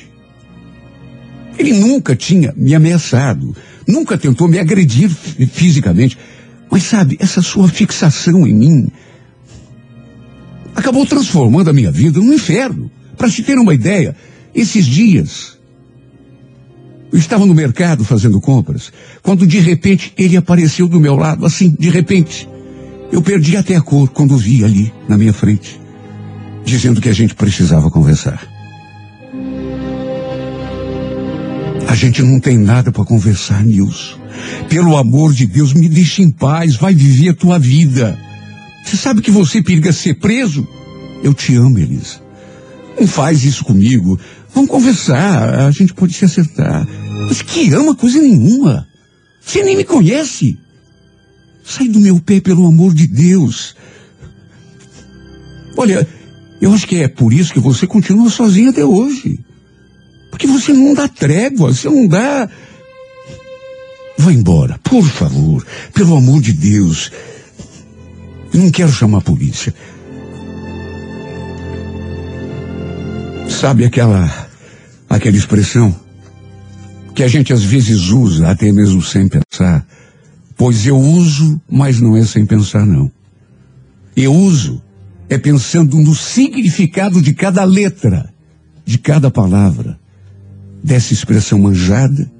[1.59, 3.55] Ele nunca tinha me ameaçado,
[3.87, 6.16] nunca tentou me agredir fi- fisicamente,
[6.71, 8.88] mas sabe, essa sua fixação em mim
[10.75, 12.90] acabou transformando a minha vida num inferno.
[13.16, 14.16] Para se ter uma ideia,
[14.55, 15.59] esses dias
[17.12, 18.90] eu estava no mercado fazendo compras,
[19.22, 22.48] quando de repente ele apareceu do meu lado, assim, de repente.
[23.12, 25.79] Eu perdi até a cor quando vi ali na minha frente,
[26.64, 28.48] dizendo que a gente precisava conversar.
[31.87, 34.18] A gente não tem nada para conversar, Nilson.
[34.70, 38.18] Pelo amor de Deus, me deixe em paz, vai viver a tua vida.
[38.83, 40.66] Você sabe que você periga ser preso?
[41.22, 42.22] Eu te amo, Elisa.
[42.98, 44.18] Não faz isso comigo.
[44.55, 46.87] Vamos conversar, a gente pode se acertar.
[47.29, 48.87] Mas que ama coisa nenhuma.
[49.41, 50.59] Você nem me conhece.
[51.65, 53.75] Sai do meu pé, pelo amor de Deus.
[55.77, 56.07] Olha,
[56.61, 59.41] eu acho que é por isso que você continua sozinha até hoje.
[60.31, 62.49] Porque você não dá trégua, você não dá.
[64.19, 67.11] Vai embora, por favor, pelo amor de Deus.
[68.53, 69.75] Eu não quero chamar a polícia.
[73.48, 74.48] Sabe aquela
[75.09, 75.94] aquela expressão
[77.14, 79.87] que a gente às vezes usa até mesmo sem pensar?
[80.57, 83.11] Pois eu uso, mas não é sem pensar não.
[84.16, 84.83] Eu uso
[85.28, 88.33] é pensando no significado de cada letra,
[88.85, 89.98] de cada palavra,
[90.83, 92.31] dessa expressão manjada,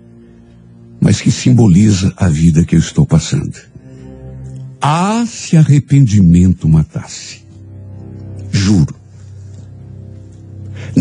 [1.01, 3.59] mas que simboliza a vida que eu estou passando.
[4.81, 7.43] Ah, se arrependimento matasse.
[8.51, 9.02] Juro.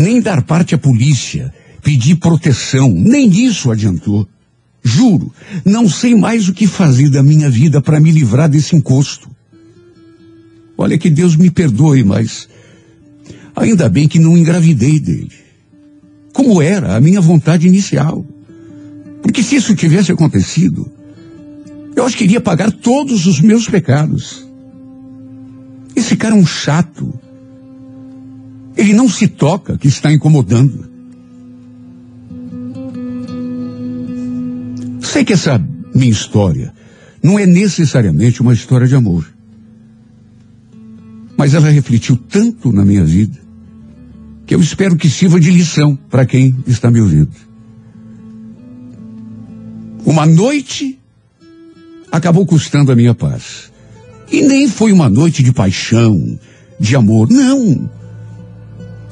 [0.02, 4.26] Nem dar parte à polícia, pedir proteção, nem isso adiantou.
[4.82, 5.32] Juro,
[5.64, 9.30] não sei mais o que fazer da minha vida para me livrar desse encosto.
[10.76, 12.48] Olha que Deus me perdoe, mas
[13.54, 15.30] ainda bem que não engravidei dele.
[16.32, 18.26] Como era a minha vontade inicial.
[19.22, 20.90] Porque se isso tivesse acontecido,
[21.94, 24.44] eu acho que iria pagar todos os meus pecados.
[25.94, 27.14] Esse cara é um chato.
[28.76, 30.90] Ele não se toca que está incomodando.
[35.00, 35.58] Sei que essa
[35.94, 36.72] minha história
[37.22, 39.26] não é necessariamente uma história de amor.
[41.36, 43.38] Mas ela refletiu tanto na minha vida
[44.46, 47.30] que eu espero que sirva de lição para quem está me ouvindo.
[50.04, 50.98] Uma noite
[52.10, 53.72] acabou custando a minha paz.
[54.30, 56.38] E nem foi uma noite de paixão,
[56.78, 57.88] de amor, não.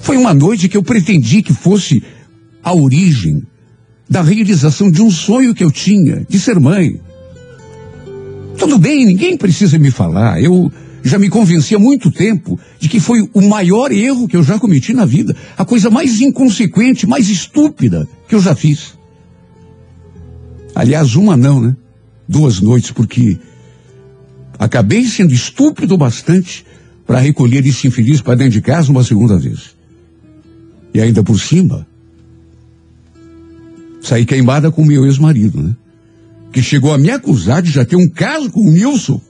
[0.00, 2.02] Foi uma noite que eu pretendi que fosse
[2.62, 3.42] a origem
[4.08, 7.00] da realização de um sonho que eu tinha, de ser mãe.
[8.58, 10.42] Tudo bem, ninguém precisa me falar.
[10.42, 10.70] Eu
[11.02, 14.58] já me convenci há muito tempo de que foi o maior erro que eu já
[14.58, 18.98] cometi na vida, a coisa mais inconsequente, mais estúpida que eu já fiz.
[20.74, 21.76] Aliás, uma não, né?
[22.28, 23.38] Duas noites, porque
[24.58, 26.64] acabei sendo estúpido bastante
[27.06, 29.79] para recolher esse infeliz para dentro de casa uma segunda vez.
[30.92, 31.86] E ainda por cima,
[34.02, 35.76] saí queimada com meu ex-marido, né?
[36.52, 39.20] Que chegou a me acusar de já ter um caso com o Nilson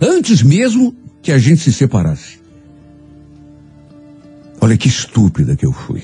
[0.00, 2.38] antes mesmo que a gente se separasse.
[4.60, 6.02] Olha que estúpida que eu fui.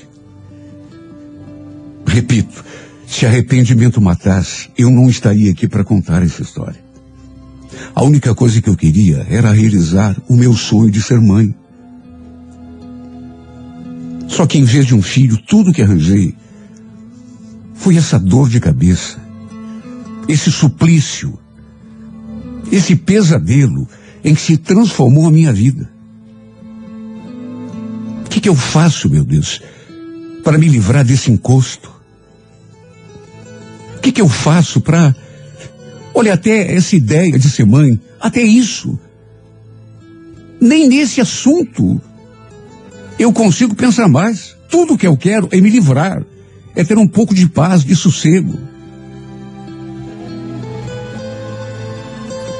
[2.05, 2.63] Repito,
[3.07, 6.81] se arrependimento matasse, eu não estaria aqui para contar essa história.
[7.95, 11.53] A única coisa que eu queria era realizar o meu sonho de ser mãe.
[14.35, 16.35] Só que em vez de um filho, tudo que arranjei
[17.75, 19.21] foi essa dor de cabeça,
[20.27, 21.37] esse suplício,
[22.71, 23.87] esse pesadelo
[24.23, 25.87] em que se transformou a minha vida.
[28.25, 29.61] O que, que eu faço, meu Deus,
[30.43, 31.93] para me livrar desse encosto?
[33.97, 35.15] O que, que eu faço para.
[36.11, 38.97] Olha, até essa ideia de ser mãe, até isso.
[40.59, 42.01] Nem nesse assunto
[43.17, 44.55] eu consigo pensar mais.
[44.69, 46.23] Tudo que eu quero é me livrar,
[46.75, 48.57] é ter um pouco de paz, de sossego.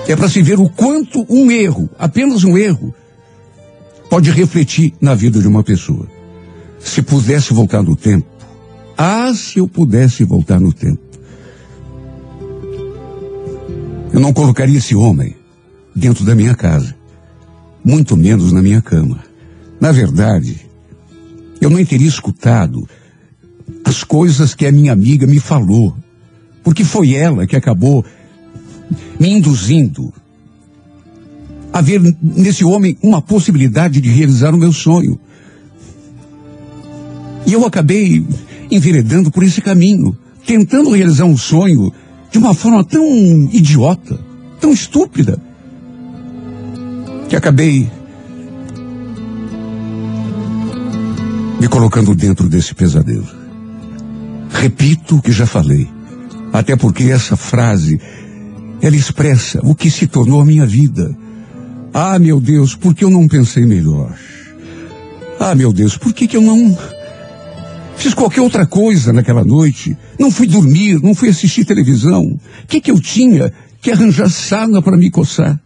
[0.08, 2.94] É para se ver o quanto um erro, apenas um erro,
[4.10, 6.08] pode refletir na vida de uma pessoa.
[6.80, 8.28] Se pudesse voltar no tempo.
[8.98, 11.02] Ah, se eu pudesse voltar no tempo.
[14.12, 15.36] Eu não colocaria esse homem
[15.96, 16.94] dentro da minha casa.
[17.84, 19.33] Muito menos na minha cama.
[19.84, 20.62] Na verdade,
[21.60, 22.88] eu nem teria escutado
[23.84, 25.94] as coisas que a minha amiga me falou.
[26.64, 28.06] Porque foi ela que acabou
[29.20, 30.14] me induzindo
[31.74, 35.20] a ver nesse homem uma possibilidade de realizar o meu sonho.
[37.46, 38.26] E eu acabei
[38.72, 41.92] enveredando por esse caminho, tentando realizar um sonho
[42.32, 43.06] de uma forma tão
[43.52, 44.18] idiota,
[44.62, 45.38] tão estúpida,
[47.28, 47.92] que acabei
[51.64, 53.26] me colocando dentro desse pesadelo.
[54.50, 55.88] Repito o que já falei,
[56.52, 58.02] até porque essa frase
[58.82, 61.18] ela expressa o que se tornou a minha vida.
[61.94, 64.14] Ah, meu Deus, por que eu não pensei melhor?
[65.40, 66.78] Ah, meu Deus, por que, que eu não
[67.96, 69.98] fiz qualquer outra coisa naquela noite?
[70.20, 72.24] Não fui dormir, não fui assistir televisão.
[72.26, 75.58] O que, que eu tinha que arranjar sarna para me coçar?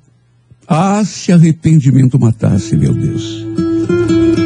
[0.67, 3.66] Ah, se arrependimento matasse, meu Deus.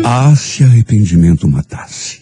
[0.03, 2.20] Ah, se arrependimento matasse.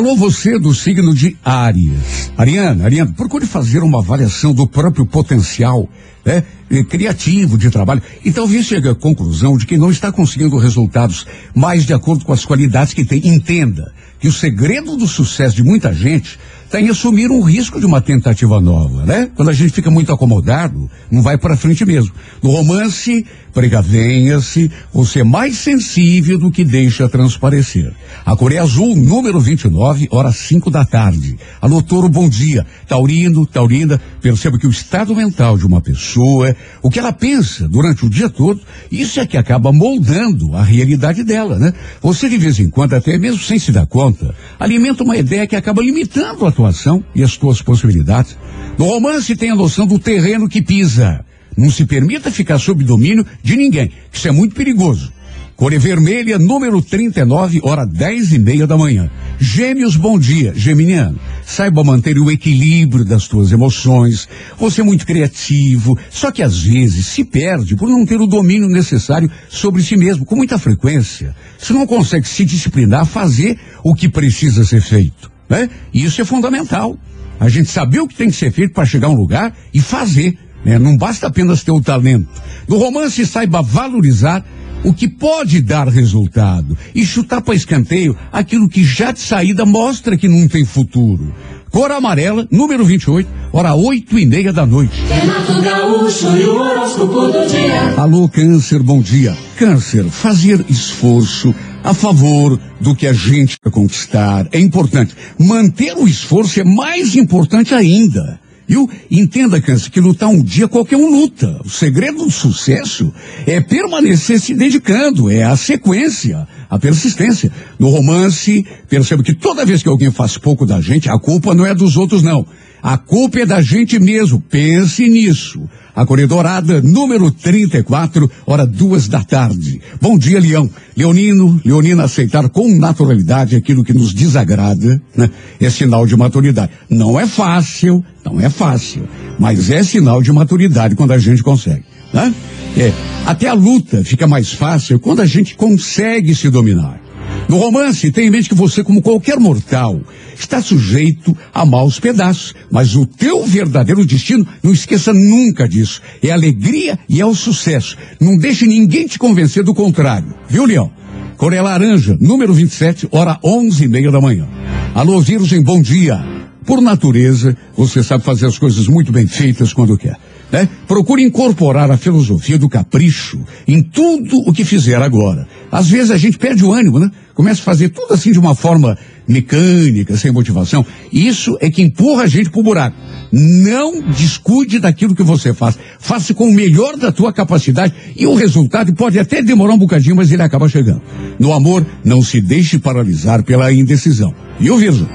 [0.00, 2.29] Alô, você do signo de Áries.
[2.40, 5.86] Ariana, Ariana, procure fazer uma avaliação do próprio potencial
[6.24, 10.56] né, eh, criativo de trabalho e talvez chegue à conclusão de que não está conseguindo
[10.56, 13.28] resultados mais de acordo com as qualidades que tem.
[13.28, 16.38] Entenda que o segredo do sucesso de muita gente
[16.70, 19.28] está em assumir um risco de uma tentativa nova, né?
[19.34, 22.14] Quando a gente fica muito acomodado, não vai para frente mesmo.
[22.40, 27.92] No romance, precavenha-se, você é mais sensível do que deixa transparecer.
[28.24, 31.36] A Coreia Azul, número 29, horas 5 da tarde.
[31.60, 32.64] Alô, Toro, bom dia.
[32.88, 38.06] Taurino, Taurina, perceba que o estado mental de uma pessoa o que ela pensa durante
[38.06, 38.60] o dia todo,
[38.90, 41.72] isso é que acaba moldando a realidade dela, né?
[42.00, 45.56] Você de vez em quando, até mesmo sem se dar conta, alimenta uma ideia que
[45.56, 48.36] acaba limitando a atuação e as suas possibilidades.
[48.78, 51.24] No romance tem a noção do terreno que pisa.
[51.56, 53.90] Não se permita ficar sob domínio de ninguém.
[54.12, 55.12] Isso é muito perigoso.
[55.60, 59.10] Cor Vermelha, número 39, hora 10 e meia da manhã.
[59.38, 60.54] Gêmeos, bom dia.
[60.56, 61.20] Geminiano,
[61.50, 64.28] saiba manter o equilíbrio das tuas emoções.
[64.56, 68.68] Você é muito criativo, só que às vezes se perde por não ter o domínio
[68.68, 71.34] necessário sobre si mesmo, com muita frequência.
[71.58, 75.68] Você não consegue se disciplinar a fazer o que precisa ser feito, né?
[75.92, 76.96] E isso é fundamental.
[77.40, 79.80] A gente saber o que tem que ser feito para chegar a um lugar e
[79.80, 80.38] fazer.
[80.64, 80.78] Né?
[80.78, 82.28] Não basta apenas ter o talento.
[82.68, 84.44] No romance, saiba valorizar
[84.84, 90.16] o que pode dar resultado e chutar para escanteio aquilo que já de saída mostra
[90.16, 91.32] que não tem futuro.
[91.70, 95.00] Cor amarela, número 28, hora oito e meia da noite.
[95.08, 97.94] Renato Gaúcho e o horóscopo do dia.
[97.96, 99.36] Alô, Câncer, bom dia.
[99.56, 101.54] Câncer, fazer esforço
[101.84, 105.14] a favor do que a gente quer conquistar é importante.
[105.38, 108.40] Manter o esforço é mais importante ainda.
[108.70, 108.88] Viu?
[109.10, 111.60] Entenda, Câncer, que lutar um dia qualquer um luta.
[111.64, 113.12] O segredo do sucesso
[113.44, 117.50] é permanecer se dedicando, é a sequência, a persistência.
[117.80, 121.66] No romance, perceba que toda vez que alguém faz pouco da gente, a culpa não
[121.66, 122.46] é dos outros, não.
[122.82, 124.40] A culpa é da gente mesmo.
[124.40, 125.68] Pense nisso.
[125.94, 129.80] A Corredorada, número 34, hora duas da tarde.
[130.00, 130.70] Bom dia, Leão.
[130.96, 135.28] Leonino, Leonina, aceitar com naturalidade aquilo que nos desagrada, né?
[135.60, 136.72] É sinal de maturidade.
[136.88, 139.08] Não é fácil, não é fácil,
[139.38, 142.32] mas é sinal de maturidade quando a gente consegue, né?
[142.76, 142.92] É.
[143.26, 147.00] Até a luta fica mais fácil quando a gente consegue se dominar.
[147.48, 150.00] No romance, tenha em mente que você, como qualquer mortal,
[150.38, 152.54] está sujeito a maus pedaços.
[152.70, 156.00] Mas o teu verdadeiro destino, não esqueça nunca disso.
[156.22, 157.96] É a alegria e é o sucesso.
[158.20, 160.32] Não deixe ninguém te convencer do contrário.
[160.48, 160.92] Viu, Leão?
[161.36, 164.46] Coré Laranja, número 27, hora onze e meia da manhã.
[164.94, 166.29] Alô, Virgem, bom dia.
[166.64, 170.16] Por natureza, você sabe fazer as coisas muito bem feitas quando quer.
[170.52, 170.68] Né?
[170.86, 175.46] Procure incorporar a filosofia do capricho em tudo o que fizer agora.
[175.70, 177.10] Às vezes a gente perde o ânimo, né?
[177.34, 180.84] Começa a fazer tudo assim de uma forma mecânica, sem motivação.
[181.12, 182.96] Isso é que empurra a gente pro buraco.
[183.32, 185.78] Não descuide daquilo que você faz.
[186.00, 190.16] Faça com o melhor da tua capacidade e o resultado pode até demorar um bocadinho,
[190.16, 191.00] mas ele acaba chegando.
[191.38, 194.34] No amor, não se deixe paralisar pela indecisão.
[194.58, 195.08] E o Virgem?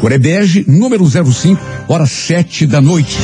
[0.00, 3.18] Corebege, número 05, hora sete da noite.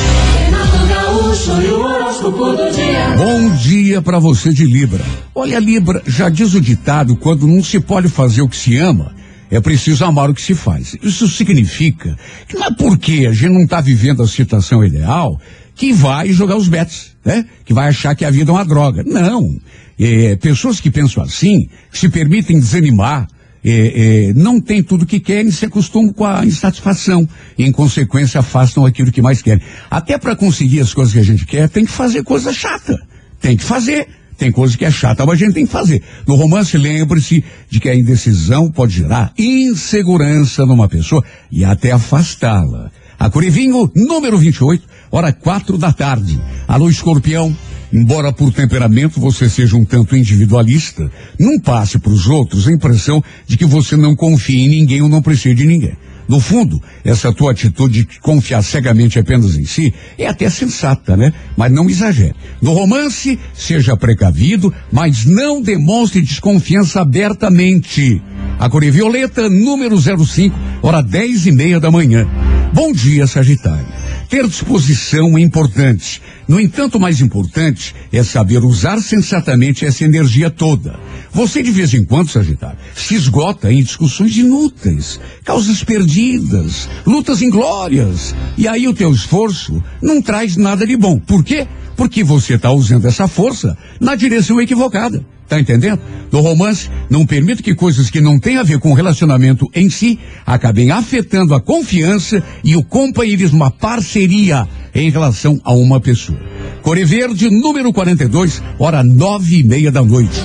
[3.17, 5.03] Bom dia para você de Libra.
[5.33, 9.15] Olha, Libra, já diz o ditado, quando não se pode fazer o que se ama,
[9.49, 10.95] é preciso amar o que se faz.
[11.01, 12.15] Isso significa
[12.47, 15.41] que não é porque a gente não está vivendo a situação ideal
[15.73, 17.45] que vai jogar os bets, né?
[17.65, 19.03] Que vai achar que a vida é uma droga.
[19.03, 19.57] Não.
[19.99, 23.27] É, pessoas que pensam assim, que se permitem desanimar,
[23.63, 27.27] é, é, não têm tudo que querem, se acostumam com a insatisfação.
[27.57, 29.63] E, em consequência, afastam aquilo que mais querem.
[29.89, 32.95] Até para conseguir as coisas que a gente quer, tem que fazer coisa chata.
[33.41, 34.07] Tem que fazer.
[34.37, 36.01] Tem coisa que é chata, mas a gente tem que fazer.
[36.27, 42.91] No romance, lembre-se de que a indecisão pode gerar insegurança numa pessoa e até afastá-la.
[43.19, 46.39] A Curivinho, número 28, hora quatro da tarde.
[46.67, 47.55] Alô, escorpião.
[47.91, 51.09] Embora por temperamento você seja um tanto individualista,
[51.39, 55.09] não passe para os outros a impressão de que você não confia em ninguém ou
[55.09, 55.95] não precisa de ninguém.
[56.27, 61.31] No fundo, essa tua atitude de confiar cegamente apenas em si é até sensata, né?
[61.55, 62.35] Mas não exagere.
[62.61, 68.21] No romance, seja precavido, mas não demonstre desconfiança abertamente.
[68.59, 72.27] A Cor Violeta, número 05, hora dez e meia da manhã.
[72.73, 73.87] Bom dia, Sagitário.
[74.29, 76.21] Ter disposição é importante.
[76.47, 80.99] No entanto, mais importante é saber usar sensatamente essa energia toda.
[81.31, 88.35] Você, de vez em quando, Sagitário, se esgota em discussões inúteis, causas perdidas, lutas inglórias.
[88.57, 91.19] E aí o teu esforço não traz nada de bom.
[91.19, 91.65] Por quê?
[91.95, 95.25] Porque você está usando essa força na direção equivocada.
[95.47, 95.99] Tá entendendo?
[96.31, 99.89] No romance, não permita que coisas que não têm a ver com o relacionamento em
[99.89, 106.37] si acabem afetando a confiança e o companheirismo, a parceria em relação a uma pessoa.
[106.81, 110.41] Core Verde, número 42, hora nove e meia da noite.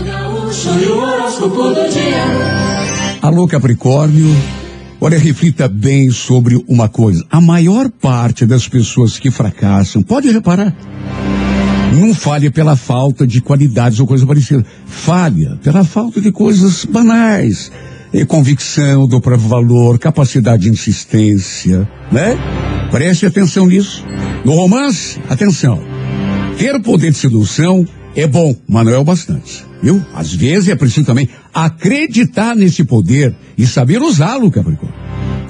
[3.20, 4.36] Alô, Capricórnio.
[5.00, 7.24] Olha, reflita bem sobre uma coisa.
[7.28, 10.72] A maior parte das pessoas que fracassam, pode reparar,
[11.92, 14.64] não falha pela falta de qualidades ou coisa parecida.
[14.86, 17.70] Falha pela falta de coisas banais.
[18.12, 22.36] É convicção do próprio valor, capacidade de insistência, né?
[22.90, 24.04] Preste atenção nisso.
[24.44, 25.82] No romance, atenção.
[26.58, 29.64] Ter poder de sedução é bom, mas não é o bastante.
[29.82, 30.04] Viu?
[30.14, 34.94] Às vezes é preciso também acreditar nesse poder e saber usá-lo, Capricórnio.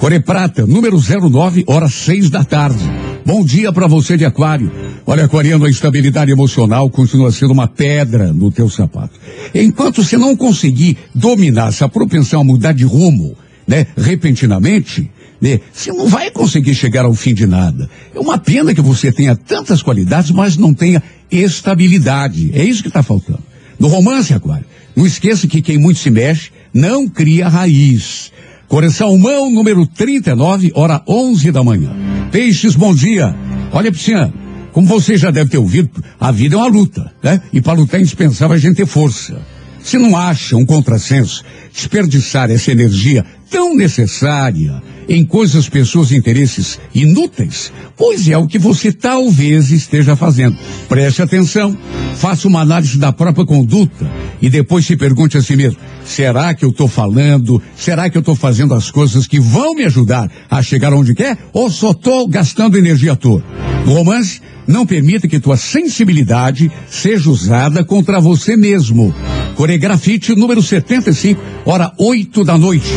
[0.03, 2.83] Core Prata, número 09, horas seis da tarde.
[3.25, 4.69] Bom dia para você de aquário.
[5.05, 9.17] Olha, aquariano, a estabilidade emocional continua sendo uma pedra no teu sapato.
[9.55, 13.33] Enquanto você não conseguir dominar essa propensão a mudar de rumo,
[13.65, 17.89] né, repentinamente, né, você não vai conseguir chegar ao fim de nada.
[18.13, 21.01] É uma pena que você tenha tantas qualidades, mas não tenha
[21.31, 22.51] estabilidade.
[22.53, 23.39] É isso que está faltando.
[23.79, 24.65] No romance, Aquário,
[24.97, 28.32] não esqueça que quem muito se mexe não cria raiz.
[28.73, 31.95] Correção mão número 39, hora 11 da manhã.
[32.31, 33.35] Peixes, bom dia.
[33.71, 34.33] Olha, Pisciano,
[34.71, 37.39] como você já deve ter ouvido, a vida é uma luta, né?
[37.53, 39.39] E para lutar é indispensável a gente ter força.
[39.83, 46.79] Se não acha um contrassenso desperdiçar essa energia tão necessária em coisas, pessoas e interesses
[46.93, 50.57] inúteis, pois é o que você talvez esteja fazendo.
[50.87, 51.77] Preste atenção,
[52.15, 54.09] faça uma análise da própria conduta
[54.41, 57.61] e depois se pergunte a si mesmo: será que eu estou falando?
[57.75, 61.37] Será que eu estou fazendo as coisas que vão me ajudar a chegar onde quer?
[61.51, 63.43] Ou só estou gastando energia à toa?
[63.85, 69.13] No romance, não permita que tua sensibilidade seja usada contra você mesmo.
[69.55, 72.87] Coregrafite número 75, hora 8 da noite.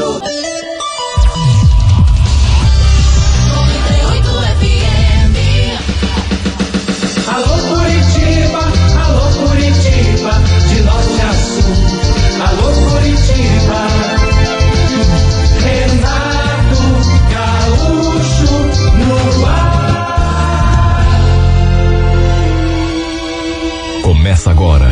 [0.00, 0.20] Gaúcho.
[3.48, 5.34] 98 FM.
[7.28, 8.62] Alô Curitiba,
[9.04, 10.32] alô Curitiba,
[10.68, 11.74] de norte a sul.
[12.48, 13.80] Alô Curitiba,
[15.60, 16.82] Renato
[17.30, 18.52] Gaúcho
[18.96, 20.00] no ar.
[24.02, 24.90] Começa agora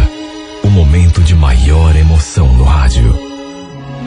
[0.62, 3.17] o momento de maior emoção no rádio.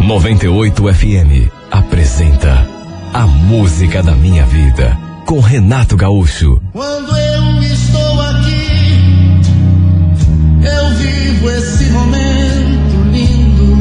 [0.02, 2.68] 98 FM apresenta
[3.14, 4.98] A Música da Minha Vida
[5.28, 6.60] com Renato Gaúcho.
[6.74, 9.00] Quando eu estou aqui,
[10.64, 13.78] eu vivo esse momento lindo.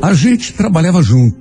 [0.00, 1.36] A gente trabalhava junto,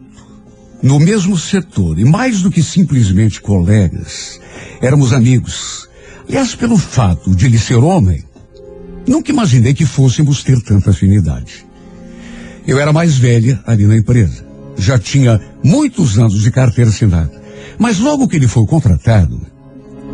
[0.81, 4.41] no mesmo setor, e mais do que simplesmente colegas,
[4.81, 5.86] éramos amigos.
[6.27, 8.23] Aliás, pelo fato de ele ser homem,
[9.07, 11.65] nunca imaginei que fôssemos ter tanta afinidade.
[12.67, 14.45] Eu era mais velha ali na empresa.
[14.77, 17.31] Já tinha muitos anos de carteira assinada.
[17.79, 19.39] Mas logo que ele foi contratado,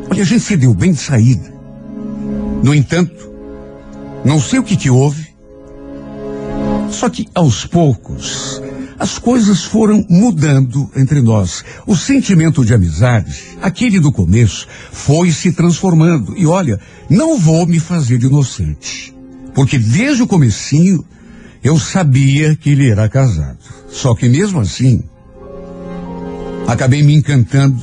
[0.09, 1.51] olha, a gente se deu bem de saída.
[2.61, 3.31] No entanto,
[4.23, 5.33] não sei o que que houve,
[6.91, 8.61] só que aos poucos
[8.97, 11.63] as coisas foram mudando entre nós.
[11.85, 16.37] O sentimento de amizade, aquele do começo, foi se transformando.
[16.37, 16.79] E olha,
[17.09, 19.13] não vou me fazer de inocente,
[19.53, 21.03] porque desde o comecinho
[21.63, 23.59] eu sabia que ele era casado.
[23.89, 25.03] Só que mesmo assim,
[26.67, 27.81] acabei me encantando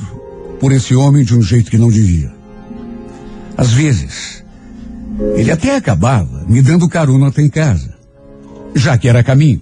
[0.59, 2.31] por esse homem de um jeito que não devia.
[3.57, 4.43] Às vezes,
[5.35, 8.01] ele até acabava me dando carona até em casa
[8.75, 9.61] já que era caminho.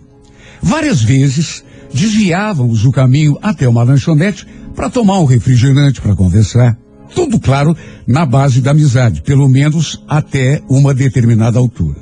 [0.62, 4.45] Várias vezes desviávamos o caminho até uma lanchonete
[4.76, 6.78] para tomar um refrigerante, para conversar.
[7.14, 11.97] Tudo claro, na base da amizade, pelo menos até uma determinada altura.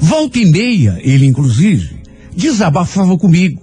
[0.00, 2.02] Volta e meia, ele inclusive,
[2.36, 3.60] desabafava comigo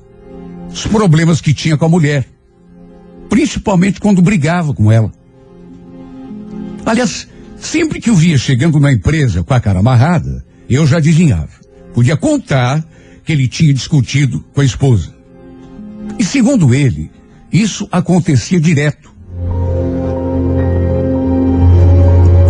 [0.72, 2.26] os problemas que tinha com a mulher,
[3.28, 5.12] principalmente quando brigava com ela.
[6.86, 7.28] Aliás,
[7.60, 11.50] sempre que o via chegando na empresa com a cara amarrada, eu já adivinhava.
[11.94, 12.86] Podia contar
[13.30, 15.14] que ele tinha discutido com a esposa.
[16.18, 17.12] E segundo ele,
[17.54, 19.14] isso acontecia direto.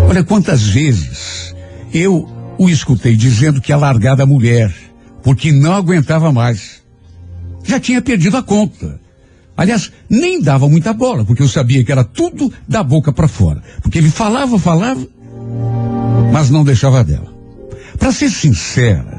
[0.07, 1.53] Olha quantas vezes
[1.93, 4.73] eu o escutei dizendo que ia largar da mulher,
[5.21, 6.81] porque não aguentava mais.
[7.65, 9.01] Já tinha perdido a conta.
[9.57, 13.61] Aliás, nem dava muita bola, porque eu sabia que era tudo da boca para fora.
[13.81, 15.05] Porque ele falava, falava,
[16.31, 17.35] mas não deixava dela.
[17.97, 19.18] Para ser sincera,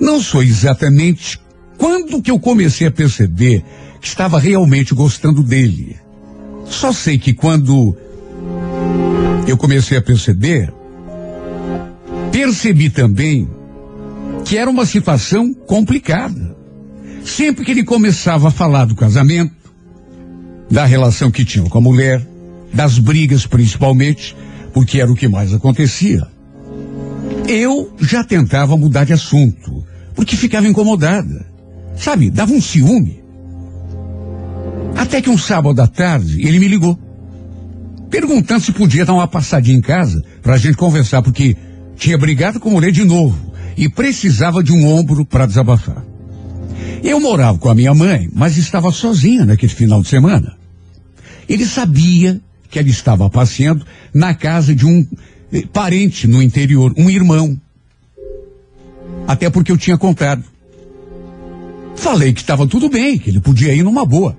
[0.00, 1.40] não sou exatamente
[1.78, 3.64] quando que eu comecei a perceber
[4.00, 5.96] que estava realmente gostando dele.
[6.66, 7.96] Só sei que quando
[9.46, 10.72] eu comecei a perceber,
[12.30, 13.48] percebi também
[14.44, 16.56] que era uma situação complicada.
[17.24, 19.54] Sempre que ele começava a falar do casamento,
[20.70, 22.26] da relação que tinha com a mulher,
[22.72, 24.34] das brigas principalmente,
[24.72, 26.26] porque era o que mais acontecia.
[27.48, 29.84] Eu já tentava mudar de assunto,
[30.14, 31.46] porque ficava incomodada.
[31.96, 33.22] Sabe, dava um ciúme.
[34.96, 36.98] Até que um sábado à tarde ele me ligou,
[38.10, 41.56] perguntando se podia dar uma passadinha em casa para a gente conversar, porque
[41.96, 46.04] tinha brigado com a mulher de novo e precisava de um ombro para desabafar.
[47.02, 50.56] Eu morava com a minha mãe, mas estava sozinha naquele final de semana.
[51.48, 52.40] Ele sabia
[52.70, 53.84] que ela estava passeando
[54.14, 55.06] na casa de um
[55.72, 57.60] parente no interior, um irmão.
[59.26, 60.42] Até porque eu tinha contado.
[61.94, 64.36] Falei que estava tudo bem, que ele podia ir numa boa.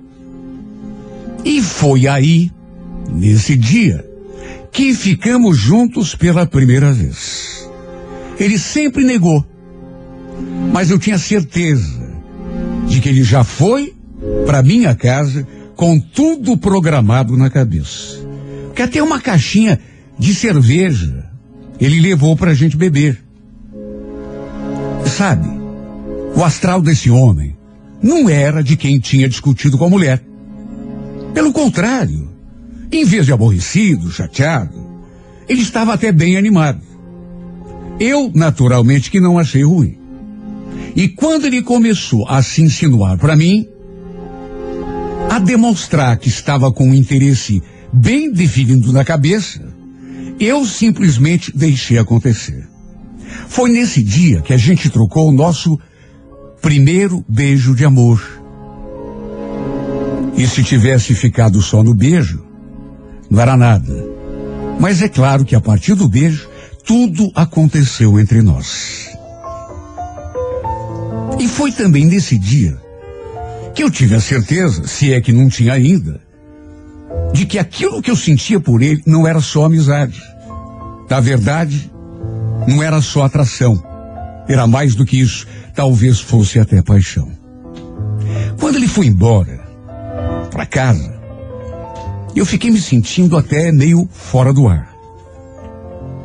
[1.44, 2.50] E foi aí,
[3.10, 4.04] nesse dia,
[4.72, 7.68] que ficamos juntos pela primeira vez.
[8.38, 9.44] Ele sempre negou.
[10.72, 12.02] Mas eu tinha certeza
[12.88, 13.94] de que ele já foi
[14.44, 15.46] para minha casa
[15.76, 18.18] com tudo programado na cabeça.
[18.74, 19.78] Que até uma caixinha
[20.18, 21.30] de cerveja
[21.80, 23.22] ele levou para a gente beber.
[25.06, 25.48] Sabe,
[26.36, 27.56] o astral desse homem
[28.02, 30.22] não era de quem tinha discutido com a mulher.
[31.32, 32.30] Pelo contrário,
[32.90, 34.84] em vez de aborrecido, chateado,
[35.48, 36.82] ele estava até bem animado.
[37.98, 39.98] Eu, naturalmente, que não achei ruim.
[40.96, 43.66] E quando ele começou a se insinuar para mim,
[45.30, 47.62] a demonstrar que estava com um interesse
[47.92, 49.73] bem definido na cabeça,
[50.38, 52.66] eu simplesmente deixei acontecer.
[53.48, 55.78] Foi nesse dia que a gente trocou o nosso
[56.60, 58.22] primeiro beijo de amor.
[60.36, 62.44] E se tivesse ficado só no beijo,
[63.30, 64.04] não era nada.
[64.80, 66.48] Mas é claro que a partir do beijo,
[66.84, 69.10] tudo aconteceu entre nós.
[71.38, 72.76] E foi também nesse dia
[73.74, 76.20] que eu tive a certeza, se é que não tinha ainda,
[77.32, 80.22] de que aquilo que eu sentia por ele não era só amizade.
[81.10, 81.90] Na verdade,
[82.66, 83.82] não era só atração.
[84.48, 85.46] Era mais do que isso.
[85.74, 87.30] Talvez fosse até paixão.
[88.58, 89.64] Quando ele foi embora,
[90.50, 91.14] para casa,
[92.34, 94.94] eu fiquei me sentindo até meio fora do ar.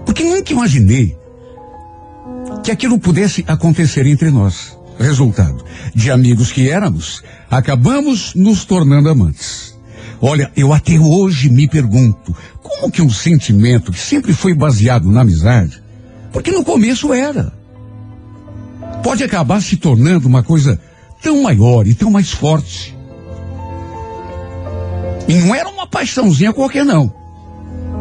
[0.06, 1.18] Porque nunca imaginei
[2.64, 4.78] que aquilo pudesse acontecer entre nós.
[5.00, 5.64] Resultado,
[5.96, 9.79] de amigos que éramos, acabamos nos tornando amantes.
[10.22, 15.22] Olha, eu até hoje me pergunto, como que um sentimento que sempre foi baseado na
[15.22, 15.82] amizade,
[16.32, 17.54] porque no começo era,
[19.02, 20.80] pode acabar se tornando uma coisa
[21.22, 22.98] tão maior e tão mais forte.
[25.28, 27.14] E não era uma paixãozinha qualquer, não.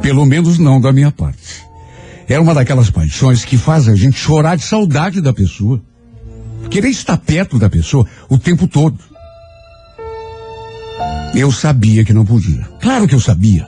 [0.01, 1.66] Pelo menos não da minha parte.
[2.29, 5.81] Era uma daquelas paixões que faz a gente chorar de saudade da pessoa.
[6.71, 8.99] Querer estar perto da pessoa o tempo todo.
[11.35, 12.66] Eu sabia que não podia.
[12.81, 13.66] Claro que eu sabia.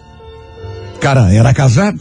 [1.01, 2.01] Cara, era casado.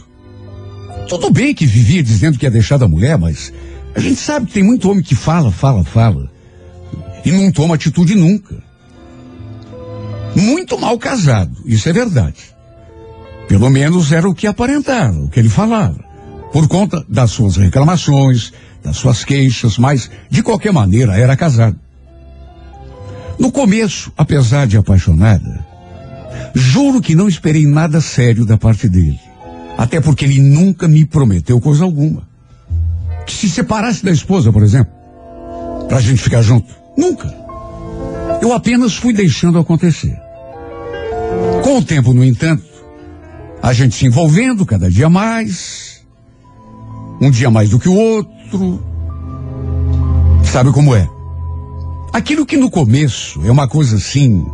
[1.08, 3.52] Tudo bem que vivia dizendo que ia deixar da mulher, mas
[3.94, 6.30] a gente sabe que tem muito homem que fala, fala, fala.
[7.24, 8.62] E não toma atitude nunca.
[10.34, 12.54] Muito mal casado, isso é verdade.
[13.48, 15.98] Pelo menos era o que aparentava, o que ele falava.
[16.52, 18.52] Por conta das suas reclamações,
[18.82, 21.78] das suas queixas, mas, de qualquer maneira, era casado.
[23.40, 25.66] No começo, apesar de apaixonada,
[26.54, 29.18] juro que não esperei nada sério da parte dele.
[29.78, 32.28] Até porque ele nunca me prometeu coisa alguma.
[33.26, 34.92] Que se separasse da esposa, por exemplo,
[35.88, 36.68] pra gente ficar junto.
[36.98, 37.34] Nunca.
[38.42, 40.20] Eu apenas fui deixando acontecer.
[41.64, 42.64] Com o tempo, no entanto,
[43.62, 46.02] a gente se envolvendo cada dia mais,
[47.22, 48.84] um dia mais do que o outro.
[50.44, 51.08] Sabe como é?
[52.12, 54.44] Aquilo que no começo é uma coisa assim,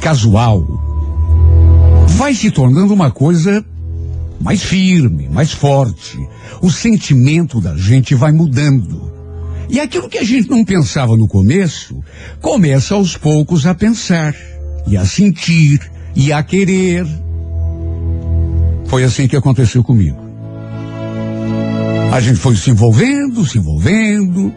[0.00, 0.66] casual,
[2.06, 3.64] vai se tornando uma coisa
[4.40, 6.18] mais firme, mais forte.
[6.60, 9.10] O sentimento da gente vai mudando.
[9.70, 12.02] E aquilo que a gente não pensava no começo,
[12.40, 14.34] começa aos poucos a pensar,
[14.86, 15.80] e a sentir,
[16.14, 17.06] e a querer.
[18.86, 20.18] Foi assim que aconteceu comigo.
[22.12, 24.52] A gente foi se envolvendo, se envolvendo.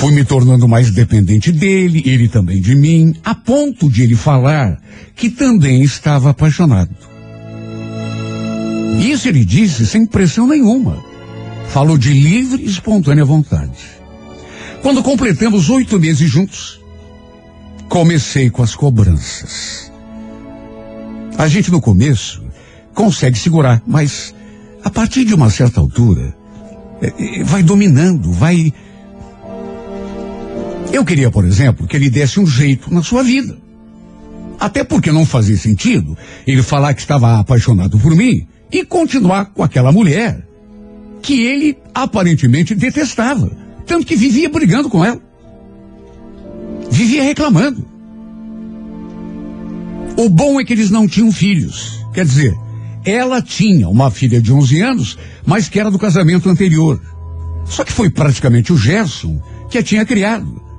[0.00, 4.80] Fui me tornando mais dependente dele, ele também de mim, a ponto de ele falar
[5.14, 6.94] que também estava apaixonado.
[8.98, 11.04] Isso ele disse sem pressão nenhuma.
[11.68, 13.78] Falou de livre e espontânea vontade.
[14.82, 16.80] Quando completamos oito meses juntos,
[17.88, 19.92] comecei com as cobranças.
[21.36, 22.42] A gente no começo
[22.94, 24.34] consegue segurar, mas
[24.82, 26.34] a partir de uma certa altura,
[27.02, 28.72] é, é, vai dominando, vai.
[30.92, 33.56] Eu queria, por exemplo, que ele desse um jeito na sua vida.
[34.58, 36.16] Até porque não fazia sentido
[36.46, 40.46] ele falar que estava apaixonado por mim e continuar com aquela mulher
[41.22, 43.50] que ele aparentemente detestava.
[43.86, 45.20] Tanto que vivia brigando com ela.
[46.90, 47.86] Vivia reclamando.
[50.16, 52.04] O bom é que eles não tinham filhos.
[52.12, 52.54] Quer dizer,
[53.04, 57.00] ela tinha uma filha de 11 anos, mas que era do casamento anterior.
[57.64, 60.69] Só que foi praticamente o Gerson que a tinha criado.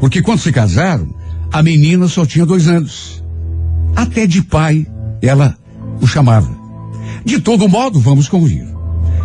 [0.00, 1.14] Porque quando se casaram,
[1.52, 3.22] a menina só tinha dois anos.
[3.94, 4.86] Até de pai
[5.20, 5.56] ela
[6.00, 6.50] o chamava.
[7.24, 8.66] De todo modo, vamos convir.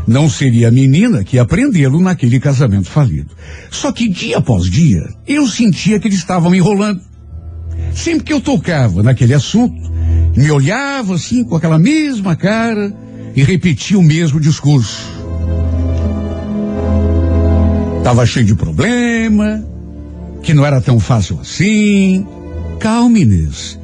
[0.06, 3.32] Não seria a menina que ia prendê-lo naquele casamento falido.
[3.72, 7.02] Só que dia após dia, eu sentia que eles estavam me enrolando.
[7.94, 9.76] Sempre que eu tocava naquele assunto,
[10.36, 12.94] me olhava assim com aquela mesma cara
[13.36, 15.10] e repetia o mesmo discurso.
[18.04, 19.66] Tava cheio de problema,
[20.46, 22.26] que não era tão fácil assim.
[22.80, 23.80] Calma, Inês.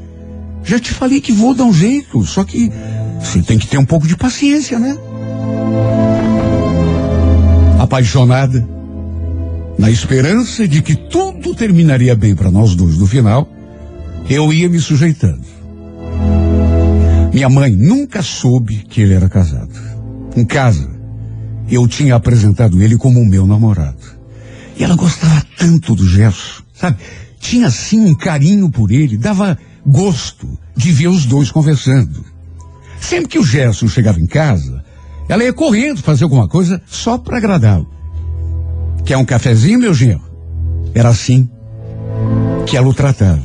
[0.64, 2.72] Já te falei que vou dar um jeito, só que
[3.20, 4.96] você tem que ter um pouco de paciência, né?
[7.80, 8.66] Apaixonada,
[9.78, 13.50] na esperança de que tudo terminaria bem para nós dois no final,
[14.30, 15.42] eu ia me sujeitando.
[17.34, 19.72] Minha mãe nunca soube que ele era casado.
[20.36, 20.88] Em casa,
[21.68, 24.21] eu tinha apresentado ele como meu namorado.
[24.82, 26.98] E ela gostava tanto do Gerson, sabe?
[27.40, 29.56] Tinha assim um carinho por ele, dava
[29.86, 32.26] gosto de ver os dois conversando.
[33.00, 34.84] Sempre que o Gerson chegava em casa,
[35.30, 37.88] ela ia correndo fazer alguma coisa só para agradá-lo.
[39.06, 40.24] Quer um cafezinho, meu genro?
[40.96, 41.48] Era assim
[42.66, 43.44] que ela o tratava.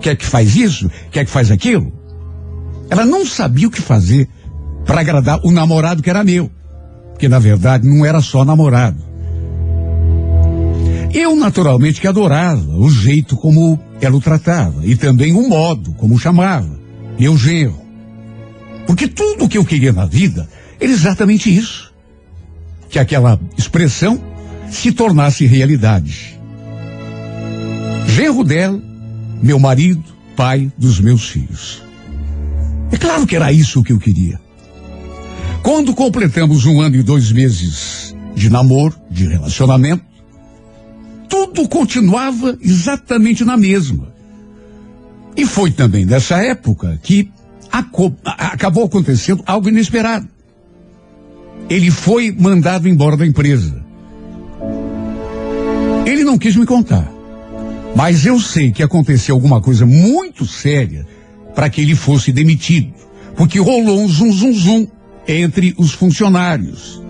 [0.00, 0.90] Quer que faz isso?
[1.12, 1.92] Quer que faz aquilo?
[2.90, 4.28] Ela não sabia o que fazer
[4.84, 6.50] para agradar o namorado que era meu.
[7.16, 9.13] Que na verdade não era só namorado.
[11.14, 16.16] Eu naturalmente que adorava o jeito como ela o tratava e também o modo como
[16.16, 16.76] o chamava,
[17.16, 17.80] meu genro.
[18.84, 20.48] Porque tudo o que eu queria na vida
[20.80, 21.94] era exatamente isso.
[22.90, 24.20] Que aquela expressão
[24.68, 26.36] se tornasse realidade.
[28.08, 28.82] Genro dela,
[29.40, 30.02] meu marido,
[30.34, 31.80] pai dos meus filhos.
[32.90, 34.40] É claro que era isso que eu queria.
[35.62, 40.13] Quando completamos um ano e dois meses de namoro, de relacionamento,
[41.28, 44.12] tudo continuava exatamente na mesma.
[45.36, 47.30] E foi também nessa época que
[48.24, 50.28] acabou acontecendo algo inesperado.
[51.68, 53.82] Ele foi mandado embora da empresa.
[56.06, 57.10] Ele não quis me contar.
[57.96, 61.06] Mas eu sei que aconteceu alguma coisa muito séria
[61.54, 62.92] para que ele fosse demitido.
[63.36, 64.86] Porque rolou um zum zum zum
[65.26, 67.02] entre os funcionários.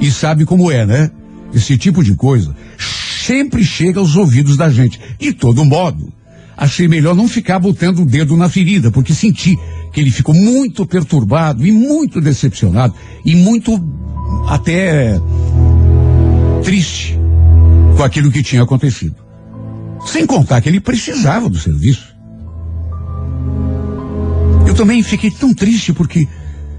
[0.00, 1.10] E sabe como é, né?
[1.52, 2.54] Esse tipo de coisa
[3.26, 5.00] sempre chega aos ouvidos da gente.
[5.18, 6.12] De todo modo,
[6.56, 9.58] achei melhor não ficar botando o dedo na ferida, porque senti
[9.92, 13.82] que ele ficou muito perturbado e muito decepcionado e muito
[14.48, 15.20] até
[16.62, 17.18] triste
[17.96, 19.16] com aquilo que tinha acontecido.
[20.06, 22.14] Sem contar que ele precisava do serviço.
[24.66, 26.28] Eu também fiquei tão triste porque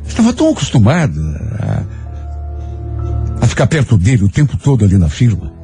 [0.07, 1.19] estava tão acostumada
[3.41, 5.56] a, a ficar perto dele o tempo todo ali na firma.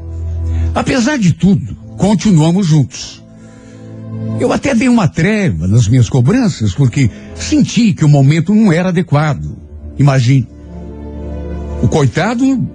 [0.75, 3.23] Apesar de tudo, continuamos juntos.
[4.39, 8.89] Eu até dei uma treva nas minhas cobranças porque senti que o momento não era
[8.89, 9.55] adequado.
[9.97, 10.47] Imagine.
[11.81, 12.67] O coitado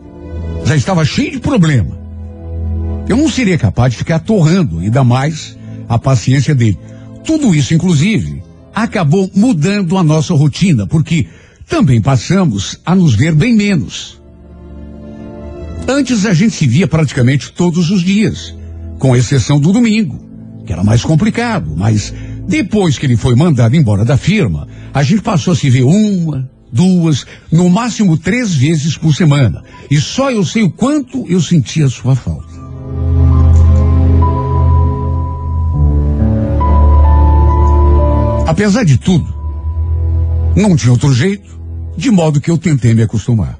[0.64, 1.98] já estava cheio de problema.
[3.08, 5.56] Eu não seria capaz de ficar torrando ainda mais
[5.88, 6.78] a paciência dele.
[7.24, 8.42] Tudo isso, inclusive,
[8.74, 11.26] acabou mudando a nossa rotina, porque
[11.66, 14.20] também passamos a nos ver bem menos.
[15.90, 18.54] Antes a gente se via praticamente todos os dias,
[18.98, 20.20] com exceção do domingo,
[20.66, 22.12] que era mais complicado, mas
[22.46, 26.46] depois que ele foi mandado embora da firma, a gente passou a se ver uma,
[26.70, 29.62] duas, no máximo três vezes por semana.
[29.90, 32.52] E só eu sei o quanto eu sentia sua falta.
[38.46, 39.34] Apesar de tudo,
[40.54, 41.58] não tinha outro jeito,
[41.96, 43.57] de modo que eu tentei me acostumar.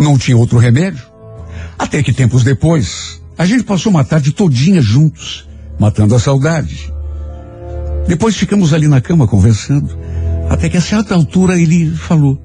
[0.00, 1.02] Não tinha outro remédio.
[1.78, 6.92] Até que tempos depois, a gente passou uma tarde todinha juntos, matando a saudade.
[8.06, 9.96] Depois ficamos ali na cama conversando,
[10.48, 12.40] até que a certa altura ele falou: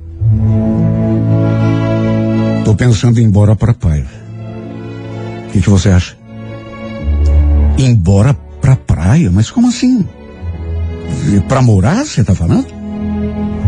[2.63, 4.07] Tô pensando em ir embora pra praia.
[5.47, 6.17] O que, que você acha?
[7.77, 9.31] Embora pra praia?
[9.31, 10.05] Mas como assim?
[11.47, 12.67] Pra morar, você tá falando?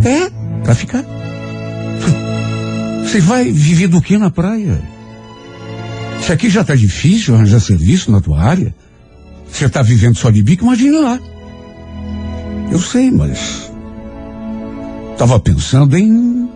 [0.04, 0.30] É,
[0.64, 1.04] pra ficar.
[3.12, 4.82] Você vai viver do que na praia?
[6.22, 8.74] Se aqui já tá difícil arranjar serviço na tua área,
[9.52, 11.20] você tá vivendo só de bico, imagina lá.
[12.72, 13.70] Eu sei, mas.
[15.18, 16.50] Tava pensando em.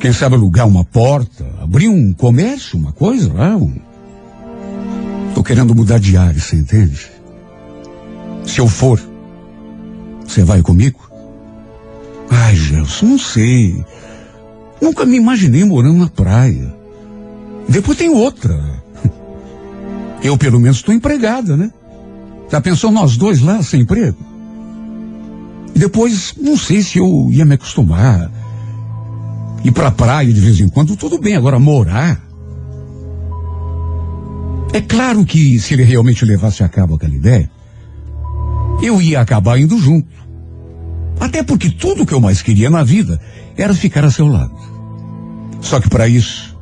[0.00, 3.56] Quem sabe alugar uma porta, abrir um comércio, uma coisa lá.
[3.56, 3.74] Um...
[5.34, 7.10] Tô querendo mudar de área, você entende?
[8.46, 9.00] Se eu for,
[10.24, 11.10] você vai comigo?
[12.30, 13.84] Ai, Gelson, não sei.
[14.80, 16.74] Nunca me imaginei morando na praia.
[17.68, 18.58] Depois tem outra.
[20.22, 21.70] Eu, pelo menos, estou empregada, né?
[22.50, 24.16] Já pensou nós dois lá, sem emprego?
[25.74, 28.30] E depois, não sei se eu ia me acostumar.
[29.64, 31.36] Ir pra praia de vez em quando, tudo bem.
[31.36, 32.20] Agora, morar.
[34.72, 37.50] É claro que se ele realmente levasse a cabo aquela ideia,
[38.82, 40.08] eu ia acabar indo junto.
[41.18, 43.20] Até porque tudo que eu mais queria na vida
[43.56, 44.54] era ficar a seu lado.
[45.60, 46.56] Só que para isso,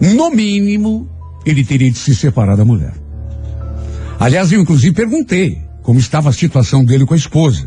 [0.00, 1.08] no mínimo,
[1.44, 2.94] ele teria de se separar da mulher.
[4.18, 7.66] Aliás, eu inclusive perguntei como estava a situação dele com a esposa.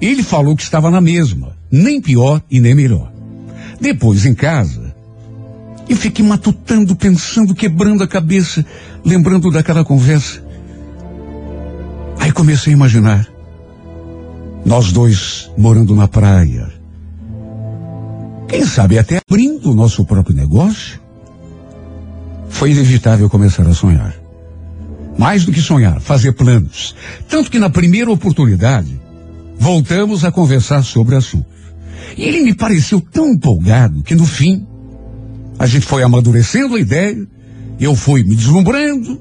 [0.00, 3.12] Ele falou que estava na mesma, nem pior e nem melhor.
[3.80, 4.94] Depois, em casa,
[5.88, 8.64] eu fiquei matutando, pensando, quebrando a cabeça,
[9.04, 10.44] lembrando daquela conversa.
[12.18, 13.28] Aí comecei a imaginar.
[14.64, 16.75] Nós dois morando na praia.
[18.48, 21.00] Quem sabe até abrindo o nosso próprio negócio?
[22.48, 24.14] Foi inevitável começar a sonhar.
[25.18, 26.94] Mais do que sonhar, fazer planos.
[27.28, 29.00] Tanto que na primeira oportunidade,
[29.58, 31.46] voltamos a conversar sobre o assunto.
[32.16, 34.66] E ele me pareceu tão empolgado que no fim,
[35.58, 37.26] a gente foi amadurecendo a ideia,
[37.80, 39.20] eu fui me deslumbrando,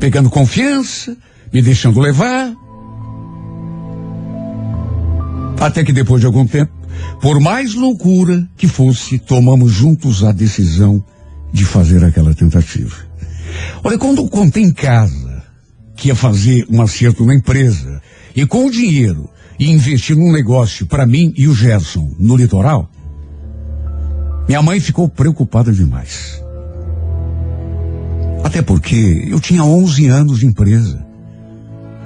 [0.00, 1.16] pegando confiança,
[1.52, 2.52] me deixando levar.
[5.60, 6.75] Até que depois de algum tempo,
[7.20, 11.02] por mais loucura que fosse, tomamos juntos a decisão
[11.52, 12.94] de fazer aquela tentativa.
[13.82, 15.42] Olha, quando eu contei em casa
[15.96, 18.00] que ia fazer um acerto na empresa
[18.34, 19.28] e com o dinheiro
[19.58, 22.90] ia investir num negócio para mim e o Gerson no litoral,
[24.46, 26.42] minha mãe ficou preocupada demais.
[28.44, 31.04] Até porque eu tinha 11 anos de empresa.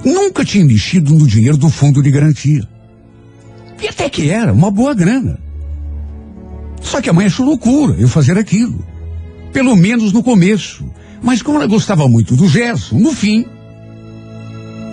[0.05, 2.67] Nunca tinha mexido no dinheiro do fundo de garantia.
[3.81, 5.39] E até que era uma boa grana.
[6.83, 8.85] Só que a mãe achou loucura eu fazer aquilo.
[9.53, 10.85] Pelo menos no começo.
[11.23, 13.45] Mas como ela gostava muito do Gerson, no fim,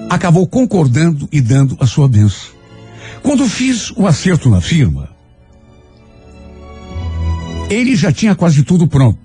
[0.09, 2.51] acabou concordando e dando a sua benção.
[3.23, 5.09] Quando fiz o acerto na firma,
[7.69, 9.19] ele já tinha quase tudo pronto.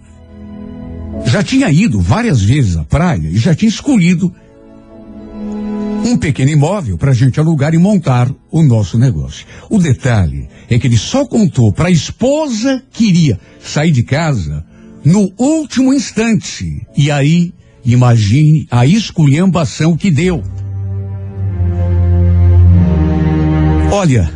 [1.27, 4.35] Já tinha ido várias vezes à praia e já tinha escolhido
[6.05, 9.47] um pequeno imóvel para a gente alugar e montar o nosso negócio.
[9.71, 14.65] O detalhe é que ele só contou para a esposa que iria sair de casa
[15.05, 16.87] no último instante.
[16.97, 17.53] E aí,
[17.85, 20.43] imagine a esculhambação que deu.
[23.91, 24.31] Olha,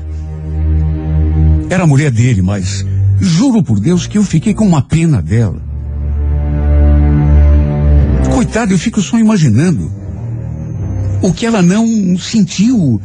[1.68, 2.84] era a mulher dele, mas
[3.20, 5.60] juro por Deus que eu fiquei com uma pena dela.
[8.32, 10.05] Coitada, eu fico só imaginando
[11.22, 13.00] o que ela não sentiu.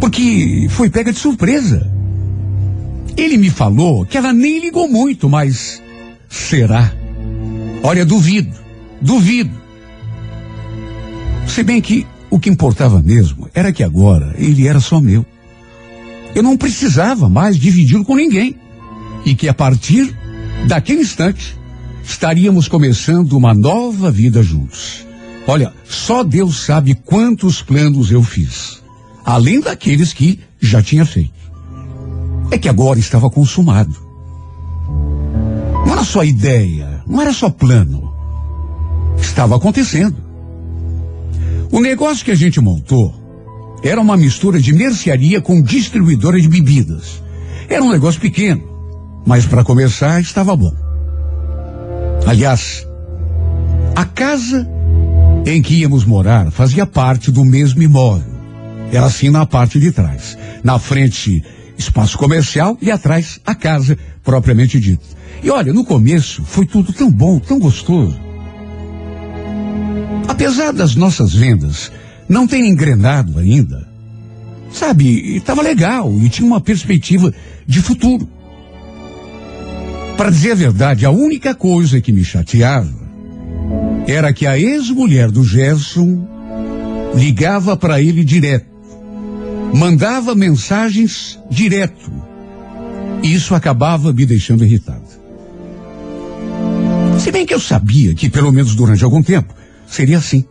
[0.00, 1.90] Porque foi pega de surpresa.
[3.16, 5.82] Ele me falou que ela nem ligou muito, mas
[6.28, 6.92] será?
[7.82, 8.54] Olha, duvido,
[9.00, 9.50] duvido.
[11.46, 15.24] Se bem que o que importava mesmo era que agora ele era só meu.
[16.34, 18.56] Eu não precisava mais dividi-lo com ninguém.
[19.24, 20.14] E que a partir
[20.66, 21.56] daquele instante
[22.04, 25.05] estaríamos começando uma nova vida juntos.
[25.46, 28.82] Olha, só Deus sabe quantos planos eu fiz,
[29.24, 31.32] além daqueles que já tinha feito.
[32.50, 33.94] É que agora estava consumado.
[35.86, 38.12] Não era só ideia, não era só plano.
[39.18, 40.16] Estava acontecendo.
[41.70, 43.14] O negócio que a gente montou
[43.82, 47.22] era uma mistura de mercearia com distribuidora de bebidas.
[47.68, 48.64] Era um negócio pequeno,
[49.24, 50.74] mas para começar estava bom.
[52.26, 52.86] Aliás,
[53.94, 54.75] a casa
[55.46, 58.34] em que íamos morar fazia parte do mesmo imóvel.
[58.92, 60.36] Era assim na parte de trás.
[60.64, 61.42] Na frente,
[61.78, 65.04] espaço comercial e atrás, a casa propriamente dita.
[65.42, 68.18] E olha, no começo foi tudo tão bom, tão gostoso.
[70.26, 71.92] Apesar das nossas vendas
[72.28, 73.86] não terem engrenado ainda,
[74.72, 77.32] sabe, estava legal e tinha uma perspectiva
[77.64, 78.28] de futuro.
[80.16, 83.05] Para dizer a verdade, a única coisa que me chateava
[84.06, 86.26] era que a ex-mulher do Gerson
[87.14, 88.66] ligava para ele direto,
[89.74, 92.12] mandava mensagens direto.
[93.22, 95.04] E isso acabava me deixando irritado.
[97.18, 99.54] Se bem que eu sabia que, pelo menos durante algum tempo,
[99.86, 100.44] seria assim.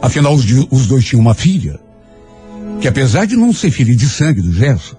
[0.00, 1.80] Afinal, os, os dois tinham uma filha,
[2.80, 4.96] que apesar de não ser filha de sangue do Gerson,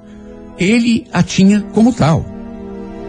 [0.57, 2.25] ele a tinha como tal.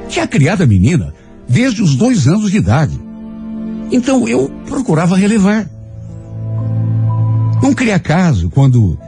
[0.09, 1.14] Tinha criado a menina
[1.49, 3.08] desde os dois anos de idade.
[3.91, 5.68] Então eu procurava relevar.
[7.62, 8.99] Não cria caso quando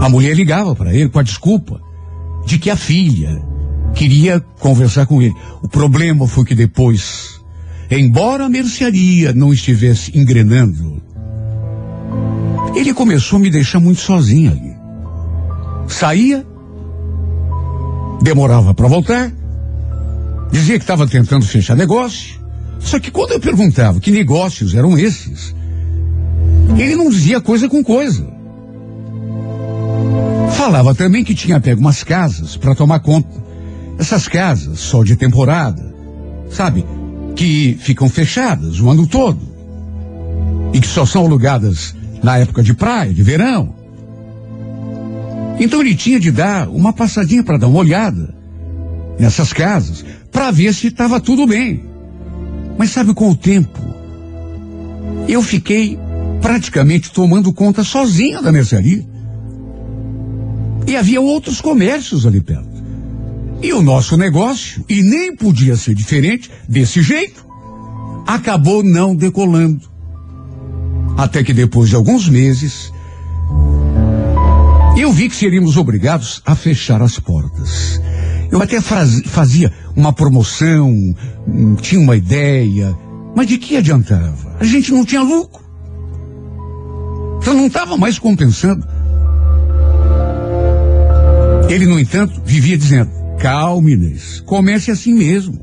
[0.00, 1.80] A mulher ligava para ele com a desculpa
[2.44, 3.40] de que a filha
[3.94, 5.34] queria conversar com ele.
[5.62, 7.40] O problema foi que depois,
[7.90, 11.00] embora a mercearia não estivesse engrenando,
[12.74, 14.72] ele começou a me deixar muito sozinho ali.
[15.86, 16.44] Saía,
[18.22, 19.32] demorava para voltar,
[20.50, 22.41] dizia que estava tentando fechar negócio.
[22.82, 25.54] Só que quando eu perguntava que negócios eram esses,
[26.76, 28.26] ele não dizia coisa com coisa.
[30.52, 33.42] Falava também que tinha pego umas casas para tomar conta.
[33.98, 35.94] Essas casas, só de temporada,
[36.50, 36.84] sabe?
[37.34, 39.40] Que ficam fechadas o ano todo.
[40.72, 43.74] E que só são alugadas na época de praia, de verão.
[45.58, 48.34] Então ele tinha de dar uma passadinha para dar uma olhada
[49.18, 51.91] nessas casas, para ver se estava tudo bem.
[52.78, 53.80] Mas sabe, com o tempo,
[55.28, 55.98] eu fiquei
[56.40, 59.06] praticamente tomando conta sozinha da mercearia.
[60.86, 62.72] E havia outros comércios ali perto.
[63.62, 67.46] E o nosso negócio, e nem podia ser diferente desse jeito,
[68.26, 69.88] acabou não decolando.
[71.16, 72.92] Até que depois de alguns meses,
[74.96, 78.00] eu vi que seríamos obrigados a fechar as portas.
[78.52, 80.90] Eu até faz- fazia uma promoção,
[81.48, 82.94] hum, tinha uma ideia,
[83.34, 84.56] mas de que adiantava?
[84.60, 85.60] A gente não tinha lucro.
[87.40, 88.86] Então não estava mais compensando.
[91.68, 95.58] Ele, no entanto, vivia dizendo: calme, Inês, comece assim mesmo.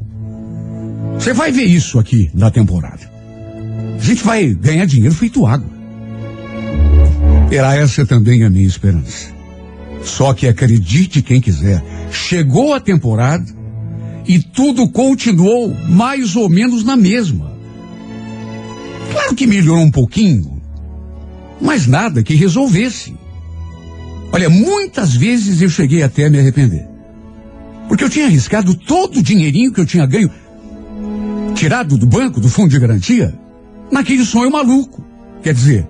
[1.13, 3.07] Você vai ver isso aqui na temporada.
[3.99, 5.69] A gente vai ganhar dinheiro feito água.
[7.51, 9.27] Era essa também a minha esperança.
[10.03, 13.45] Só que acredite quem quiser, chegou a temporada
[14.27, 17.57] e tudo continuou mais ou menos na mesma.
[19.11, 20.61] Claro que melhorou um pouquinho,
[21.59, 23.15] mas nada que resolvesse.
[24.31, 26.87] Olha, muitas vezes eu cheguei até a me arrepender.
[27.87, 30.29] Porque eu tinha arriscado todo o dinheirinho que eu tinha ganho,
[31.55, 33.33] tirado do banco, do fundo de garantia,
[33.91, 35.03] naquele sonho maluco.
[35.41, 35.87] Quer dizer,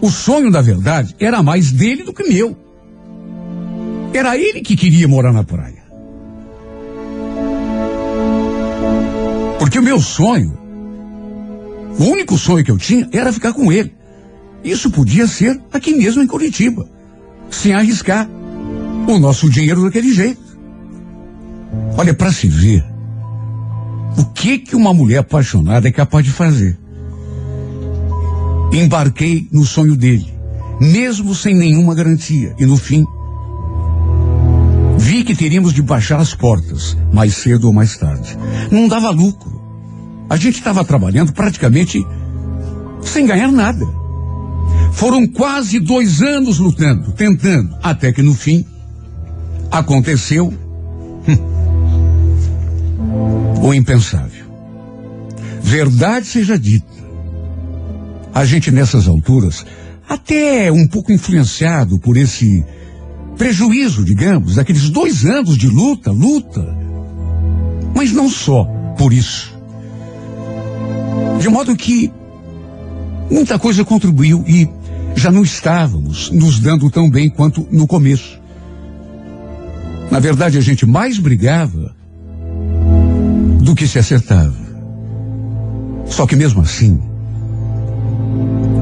[0.00, 2.56] o sonho, na verdade, era mais dele do que meu.
[4.16, 5.84] Era ele que queria morar na praia.
[9.58, 10.56] Porque o meu sonho,
[11.98, 13.94] o único sonho que eu tinha era ficar com ele.
[14.64, 16.88] Isso podia ser aqui mesmo em Curitiba,
[17.50, 18.26] sem arriscar
[19.06, 20.40] o nosso dinheiro daquele jeito.
[21.98, 22.82] Olha, para se ver,
[24.16, 26.78] o que que uma mulher apaixonada é capaz de fazer?
[28.72, 30.32] Embarquei no sonho dele,
[30.80, 33.04] mesmo sem nenhuma garantia, e no fim,
[35.24, 38.36] que teríamos de baixar as portas, mais cedo ou mais tarde.
[38.70, 39.60] Não dava lucro.
[40.28, 42.04] A gente estava trabalhando praticamente
[43.02, 43.86] sem ganhar nada.
[44.92, 48.64] Foram quase dois anos lutando, tentando, até que no fim
[49.70, 50.52] aconteceu
[53.62, 54.46] o impensável.
[55.62, 56.86] Verdade seja dita,
[58.32, 59.66] a gente nessas alturas,
[60.08, 62.64] até um pouco influenciado por esse
[63.36, 66.76] prejuízo, digamos, daqueles dois anos de luta, luta,
[67.94, 68.64] mas não só
[68.96, 69.54] por isso.
[71.40, 72.10] De modo que
[73.30, 74.68] muita coisa contribuiu e
[75.14, 78.40] já não estávamos nos dando tão bem quanto no começo.
[80.10, 81.94] Na verdade, a gente mais brigava
[83.60, 84.54] do que se acertava.
[86.06, 87.00] Só que mesmo assim,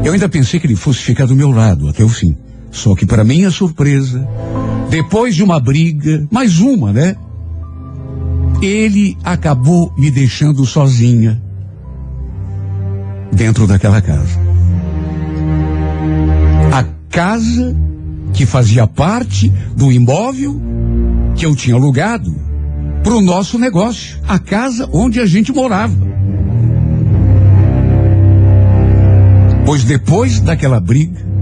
[0.05, 2.37] eu ainda pensei que ele fosse ficar do meu lado até o fim.
[2.75, 4.29] Só que, para minha surpresa,
[4.91, 7.15] depois de uma briga, mais uma, né?
[8.61, 11.41] Ele acabou me deixando sozinha
[13.33, 14.39] dentro daquela casa.
[16.73, 17.77] A casa
[18.33, 20.61] que fazia parte do imóvel
[21.37, 22.35] que eu tinha alugado
[23.05, 25.97] para o nosso negócio, a casa onde a gente morava.
[29.65, 31.34] Pois depois daquela briga,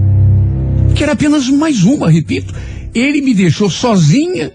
[0.93, 2.53] que era apenas mais uma, repito,
[2.93, 4.51] ele me deixou sozinha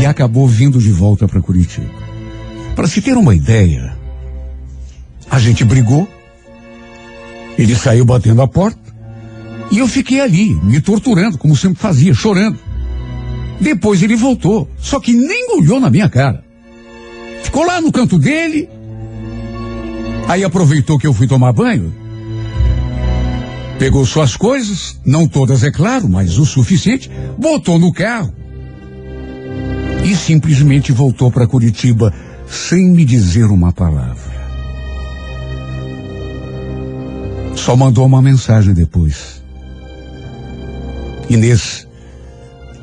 [0.00, 1.90] e acabou vindo de volta para Curitiba.
[2.74, 3.96] Para se ter uma ideia,
[5.30, 6.08] a gente brigou,
[7.56, 8.86] ele saiu batendo a porta
[9.70, 12.58] e eu fiquei ali, me torturando, como sempre fazia, chorando.
[13.60, 16.44] Depois ele voltou, só que nem olhou na minha cara.
[17.42, 18.68] Ficou lá no canto dele,
[20.28, 21.92] aí aproveitou que eu fui tomar banho,
[23.78, 28.32] pegou suas coisas, não todas é claro, mas o suficiente, botou no carro
[30.04, 32.12] e simplesmente voltou para Curitiba
[32.46, 34.36] sem me dizer uma palavra.
[37.56, 39.42] Só mandou uma mensagem depois.
[41.28, 41.88] Inês,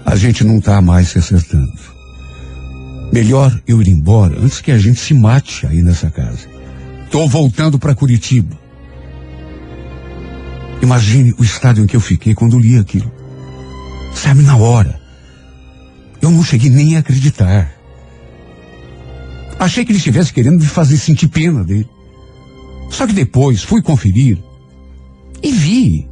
[0.06, 1.72] a gente não tá mais se acertando.
[3.14, 6.50] Melhor eu ir embora antes que a gente se mate aí nessa casa.
[7.10, 8.63] Tô voltando para Curitiba.
[10.84, 13.10] Imagine o estado em que eu fiquei quando li aquilo.
[14.14, 15.00] Sabe, na hora.
[16.22, 17.74] Eu não cheguei nem a acreditar.
[19.58, 21.88] Achei que ele estivesse querendo me fazer sentir pena dele.
[22.90, 24.38] Só que depois fui conferir
[25.42, 26.06] e vi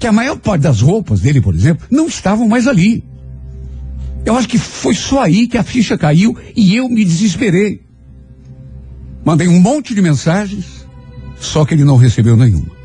[0.00, 3.04] que a maior parte das roupas dele, por exemplo, não estavam mais ali.
[4.24, 7.80] Eu acho que foi só aí que a ficha caiu e eu me desesperei.
[9.24, 10.88] Mandei um monte de mensagens,
[11.38, 12.81] só que ele não recebeu nenhuma.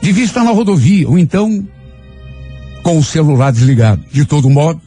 [0.00, 1.66] Devia estar na rodovia, ou então
[2.82, 4.02] com o celular desligado.
[4.10, 4.80] De todo modo,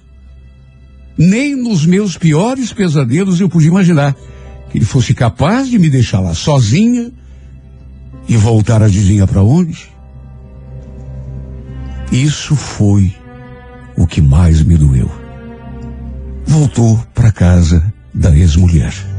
[1.17, 4.15] nem nos meus piores pesadelos eu podia imaginar
[4.69, 7.11] que ele fosse capaz de me deixar lá sozinha
[8.27, 9.91] e voltar adivinha para onde?
[12.11, 13.13] Isso foi
[13.95, 15.11] o que mais me doeu.
[16.45, 19.12] Voltou para casa da ex-mulher.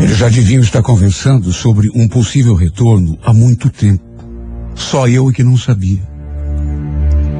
[0.00, 4.04] Eles já deviam estar conversando sobre um possível retorno há muito tempo.
[4.74, 6.02] Só eu é que não sabia.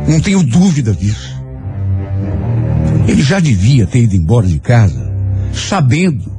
[0.08, 1.36] Não tenho dúvida disso.
[3.06, 5.12] Ele já devia ter ido embora de casa,
[5.52, 6.32] sabendo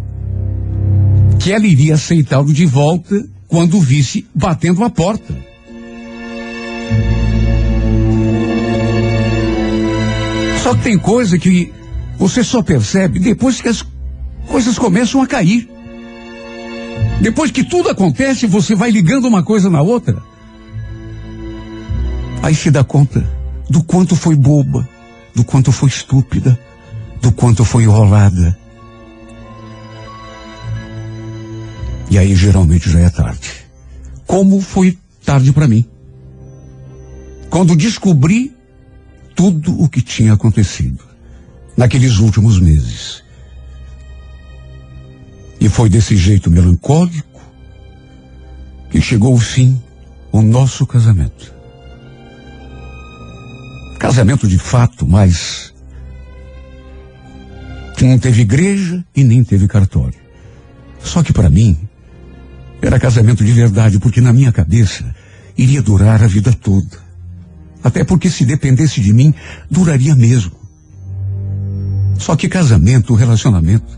[1.39, 3.15] que ela iria aceitá-lo de volta
[3.47, 5.33] quando o visse batendo a porta.
[10.61, 11.71] Só que tem coisa que
[12.17, 13.85] você só percebe depois que as
[14.47, 15.76] coisas começam a cair.
[17.21, 20.21] Depois que tudo acontece, você vai ligando uma coisa na outra.
[22.43, 23.27] Aí se dá conta
[23.69, 24.87] do quanto foi boba,
[25.35, 26.57] do quanto foi estúpida,
[27.21, 28.57] do quanto foi enrolada.
[32.09, 33.51] E aí geralmente já é tarde.
[34.25, 35.85] Como foi tarde para mim.
[37.49, 38.55] Quando descobri
[39.35, 41.03] tudo o que tinha acontecido
[41.75, 43.23] naqueles últimos meses.
[45.59, 47.41] E foi desse jeito melancólico
[48.89, 49.81] que chegou o fim
[50.31, 51.53] o nosso casamento.
[53.99, 55.73] Casamento de fato, mas
[57.97, 60.19] que não teve igreja e nem teve cartório.
[60.99, 61.77] Só que para mim
[62.81, 65.03] era casamento de verdade, porque na minha cabeça
[65.57, 67.07] iria durar a vida toda.
[67.83, 69.33] Até porque se dependesse de mim,
[69.69, 70.51] duraria mesmo.
[72.19, 73.96] Só que casamento, relacionamento,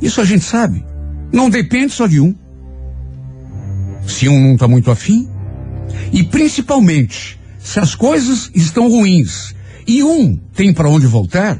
[0.00, 0.84] isso a gente sabe.
[1.32, 2.34] Não depende só de um.
[4.06, 5.28] Se um não está muito afim,
[6.12, 9.54] e principalmente se as coisas estão ruins
[9.86, 11.58] e um tem para onde voltar,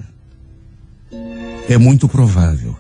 [1.69, 2.77] é muito provável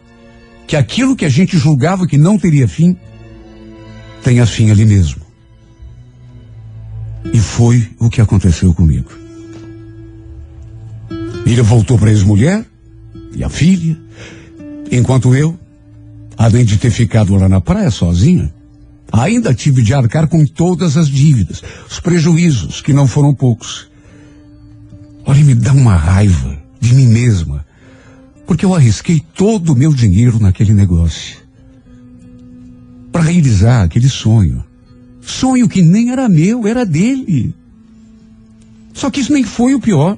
[0.66, 2.96] que aquilo que a gente julgava que não teria fim,
[4.22, 5.22] tenha fim ali mesmo.
[7.32, 9.10] E foi o que aconteceu comigo.
[11.44, 12.64] Ele voltou para a ex-mulher
[13.34, 13.96] e a filha,
[14.90, 15.58] enquanto eu,
[16.36, 18.52] além de ter ficado lá na praia sozinha,
[19.12, 23.88] ainda tive de arcar com todas as dívidas, os prejuízos, que não foram poucos.
[25.24, 27.64] Olha, me dá uma raiva de mim mesma,
[28.46, 31.38] porque eu arrisquei todo o meu dinheiro naquele negócio.
[33.10, 34.64] Para realizar aquele sonho.
[35.20, 37.52] Sonho que nem era meu, era dele.
[38.92, 40.16] Só que isso nem foi o pior.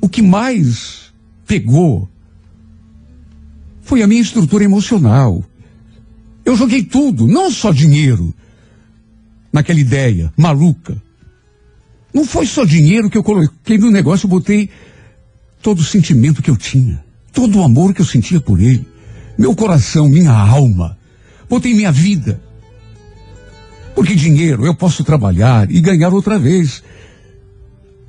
[0.00, 1.12] O que mais
[1.46, 2.08] pegou
[3.90, 5.42] foi a minha estrutura emocional.
[6.44, 8.32] Eu joguei tudo, não só dinheiro,
[9.52, 10.96] naquela ideia maluca.
[12.14, 14.70] Não foi só dinheiro que eu coloquei no negócio, eu botei
[15.60, 18.86] todo o sentimento que eu tinha, todo o amor que eu sentia por ele,
[19.36, 20.96] meu coração, minha alma.
[21.48, 22.40] Botei minha vida.
[23.92, 26.80] Porque dinheiro eu posso trabalhar e ganhar outra vez.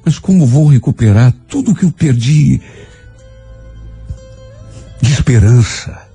[0.05, 2.61] Mas como vou recuperar tudo que eu perdi
[5.01, 6.07] de esperança,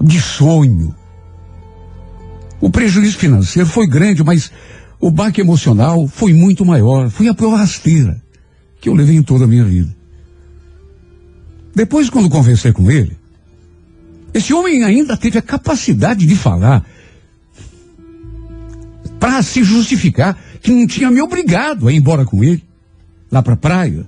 [0.00, 0.94] de sonho?
[2.60, 4.52] O prejuízo financeiro foi grande, mas
[5.00, 7.10] o baque emocional foi muito maior.
[7.10, 8.22] Foi a pior rasteira
[8.80, 9.94] que eu levei em toda a minha vida.
[11.74, 13.16] Depois, quando conversei com ele,
[14.34, 16.84] esse homem ainda teve a capacidade de falar
[19.18, 22.62] para se justificar que não tinha me obrigado a ir embora com ele,
[23.30, 24.06] lá para a praia,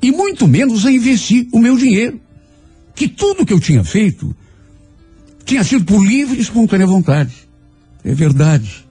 [0.00, 2.20] e muito menos a investir o meu dinheiro.
[2.96, 4.34] Que tudo que eu tinha feito
[5.44, 7.34] tinha sido por livre e espontânea vontade.
[8.02, 8.84] É verdade.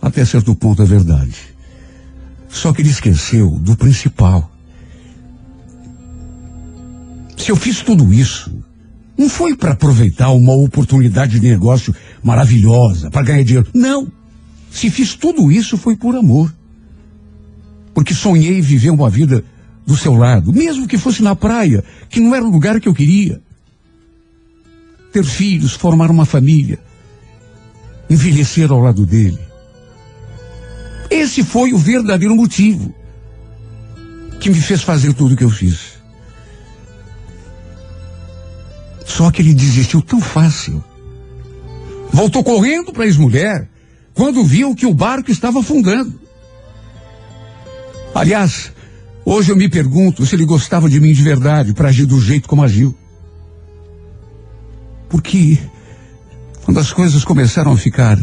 [0.00, 1.34] Até certo ponto é verdade.
[2.48, 4.50] Só que ele esqueceu do principal.
[7.36, 8.50] Se eu fiz tudo isso
[9.16, 13.68] Não foi para aproveitar uma oportunidade de negócio maravilhosa, para ganhar dinheiro.
[13.72, 14.10] Não.
[14.70, 16.52] Se fiz tudo isso foi por amor.
[17.94, 19.44] Porque sonhei viver uma vida
[19.86, 22.94] do seu lado, mesmo que fosse na praia, que não era o lugar que eu
[22.94, 23.40] queria.
[25.12, 26.78] Ter filhos, formar uma família,
[28.08, 29.38] envelhecer ao lado dele.
[31.10, 32.94] Esse foi o verdadeiro motivo
[34.40, 35.94] que me fez fazer tudo o que eu fiz.
[39.06, 40.82] Só que ele desistiu tão fácil.
[42.10, 43.68] Voltou correndo para a ex-mulher
[44.12, 46.20] quando viu que o barco estava afundando.
[48.14, 48.73] Aliás,
[49.24, 52.48] hoje eu me pergunto se ele gostava de mim de verdade para agir do jeito
[52.48, 52.94] como agiu.
[55.08, 55.58] Porque
[56.64, 58.18] quando as coisas começaram a ficar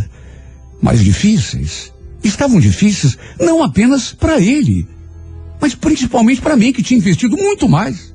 [0.81, 4.87] mais difíceis, estavam difíceis não apenas para ele,
[5.59, 8.13] mas principalmente para mim que tinha investido muito mais.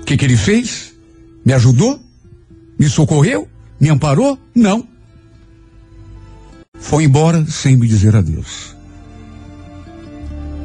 [0.00, 0.92] O que, que ele fez?
[1.44, 2.00] Me ajudou?
[2.78, 3.48] Me socorreu?
[3.78, 4.38] Me amparou?
[4.54, 4.86] Não.
[6.78, 8.74] Foi embora sem me dizer adeus.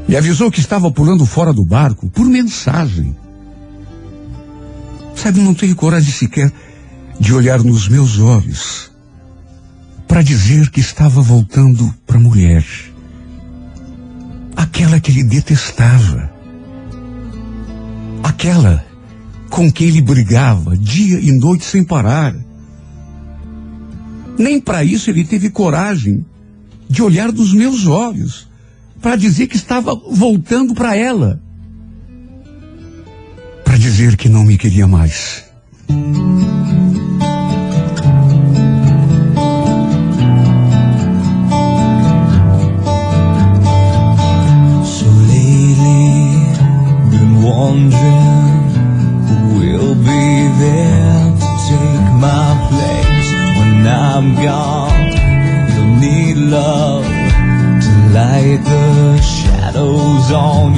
[0.07, 3.15] E avisou que estava pulando fora do barco por mensagem.
[5.15, 6.52] Sabe, não tenho coragem sequer
[7.19, 8.91] de olhar nos meus olhos
[10.07, 12.65] para dizer que estava voltando para a mulher.
[14.56, 16.32] Aquela que ele detestava.
[18.23, 18.86] Aquela
[19.49, 22.36] com quem ele brigava dia e noite sem parar.
[24.38, 26.26] Nem para isso ele teve coragem
[26.90, 28.48] de olhar nos meus olhos
[29.06, 31.40] para dizer que estava voltando para ela.
[33.64, 35.45] Para dizer que não me queria mais.
[60.27, 60.74] goes on.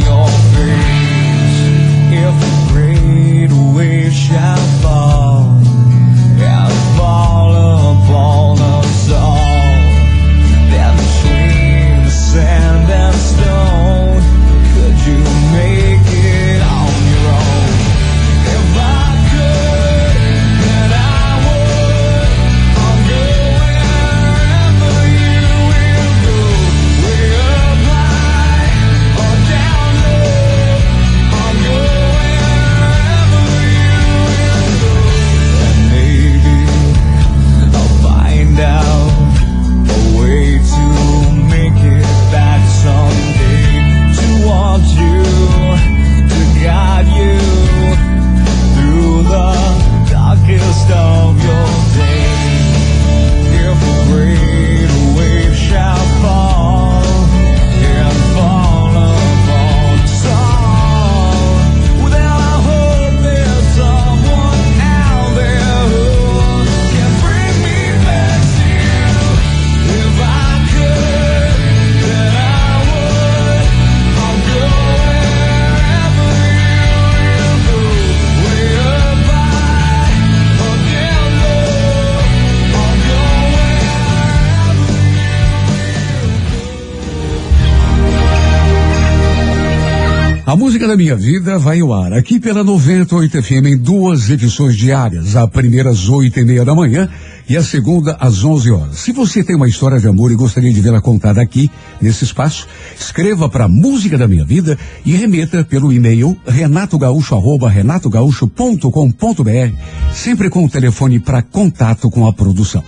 [90.97, 95.35] Minha vida vai ao ar aqui pela 98 FM em duas edições diárias.
[95.35, 97.07] A primeira às oito e meia da manhã
[97.47, 98.97] e a segunda às 11 horas.
[98.97, 101.69] Se você tem uma história de amor e gostaria de vê-la contada aqui,
[102.01, 102.67] nesse espaço,
[102.99, 104.75] escreva para Música da Minha Vida
[105.05, 109.73] e remeta pelo e-mail renatogaúcho arroba renatogaúcho.com.br,
[110.15, 112.83] sempre com o telefone para contato com a produção.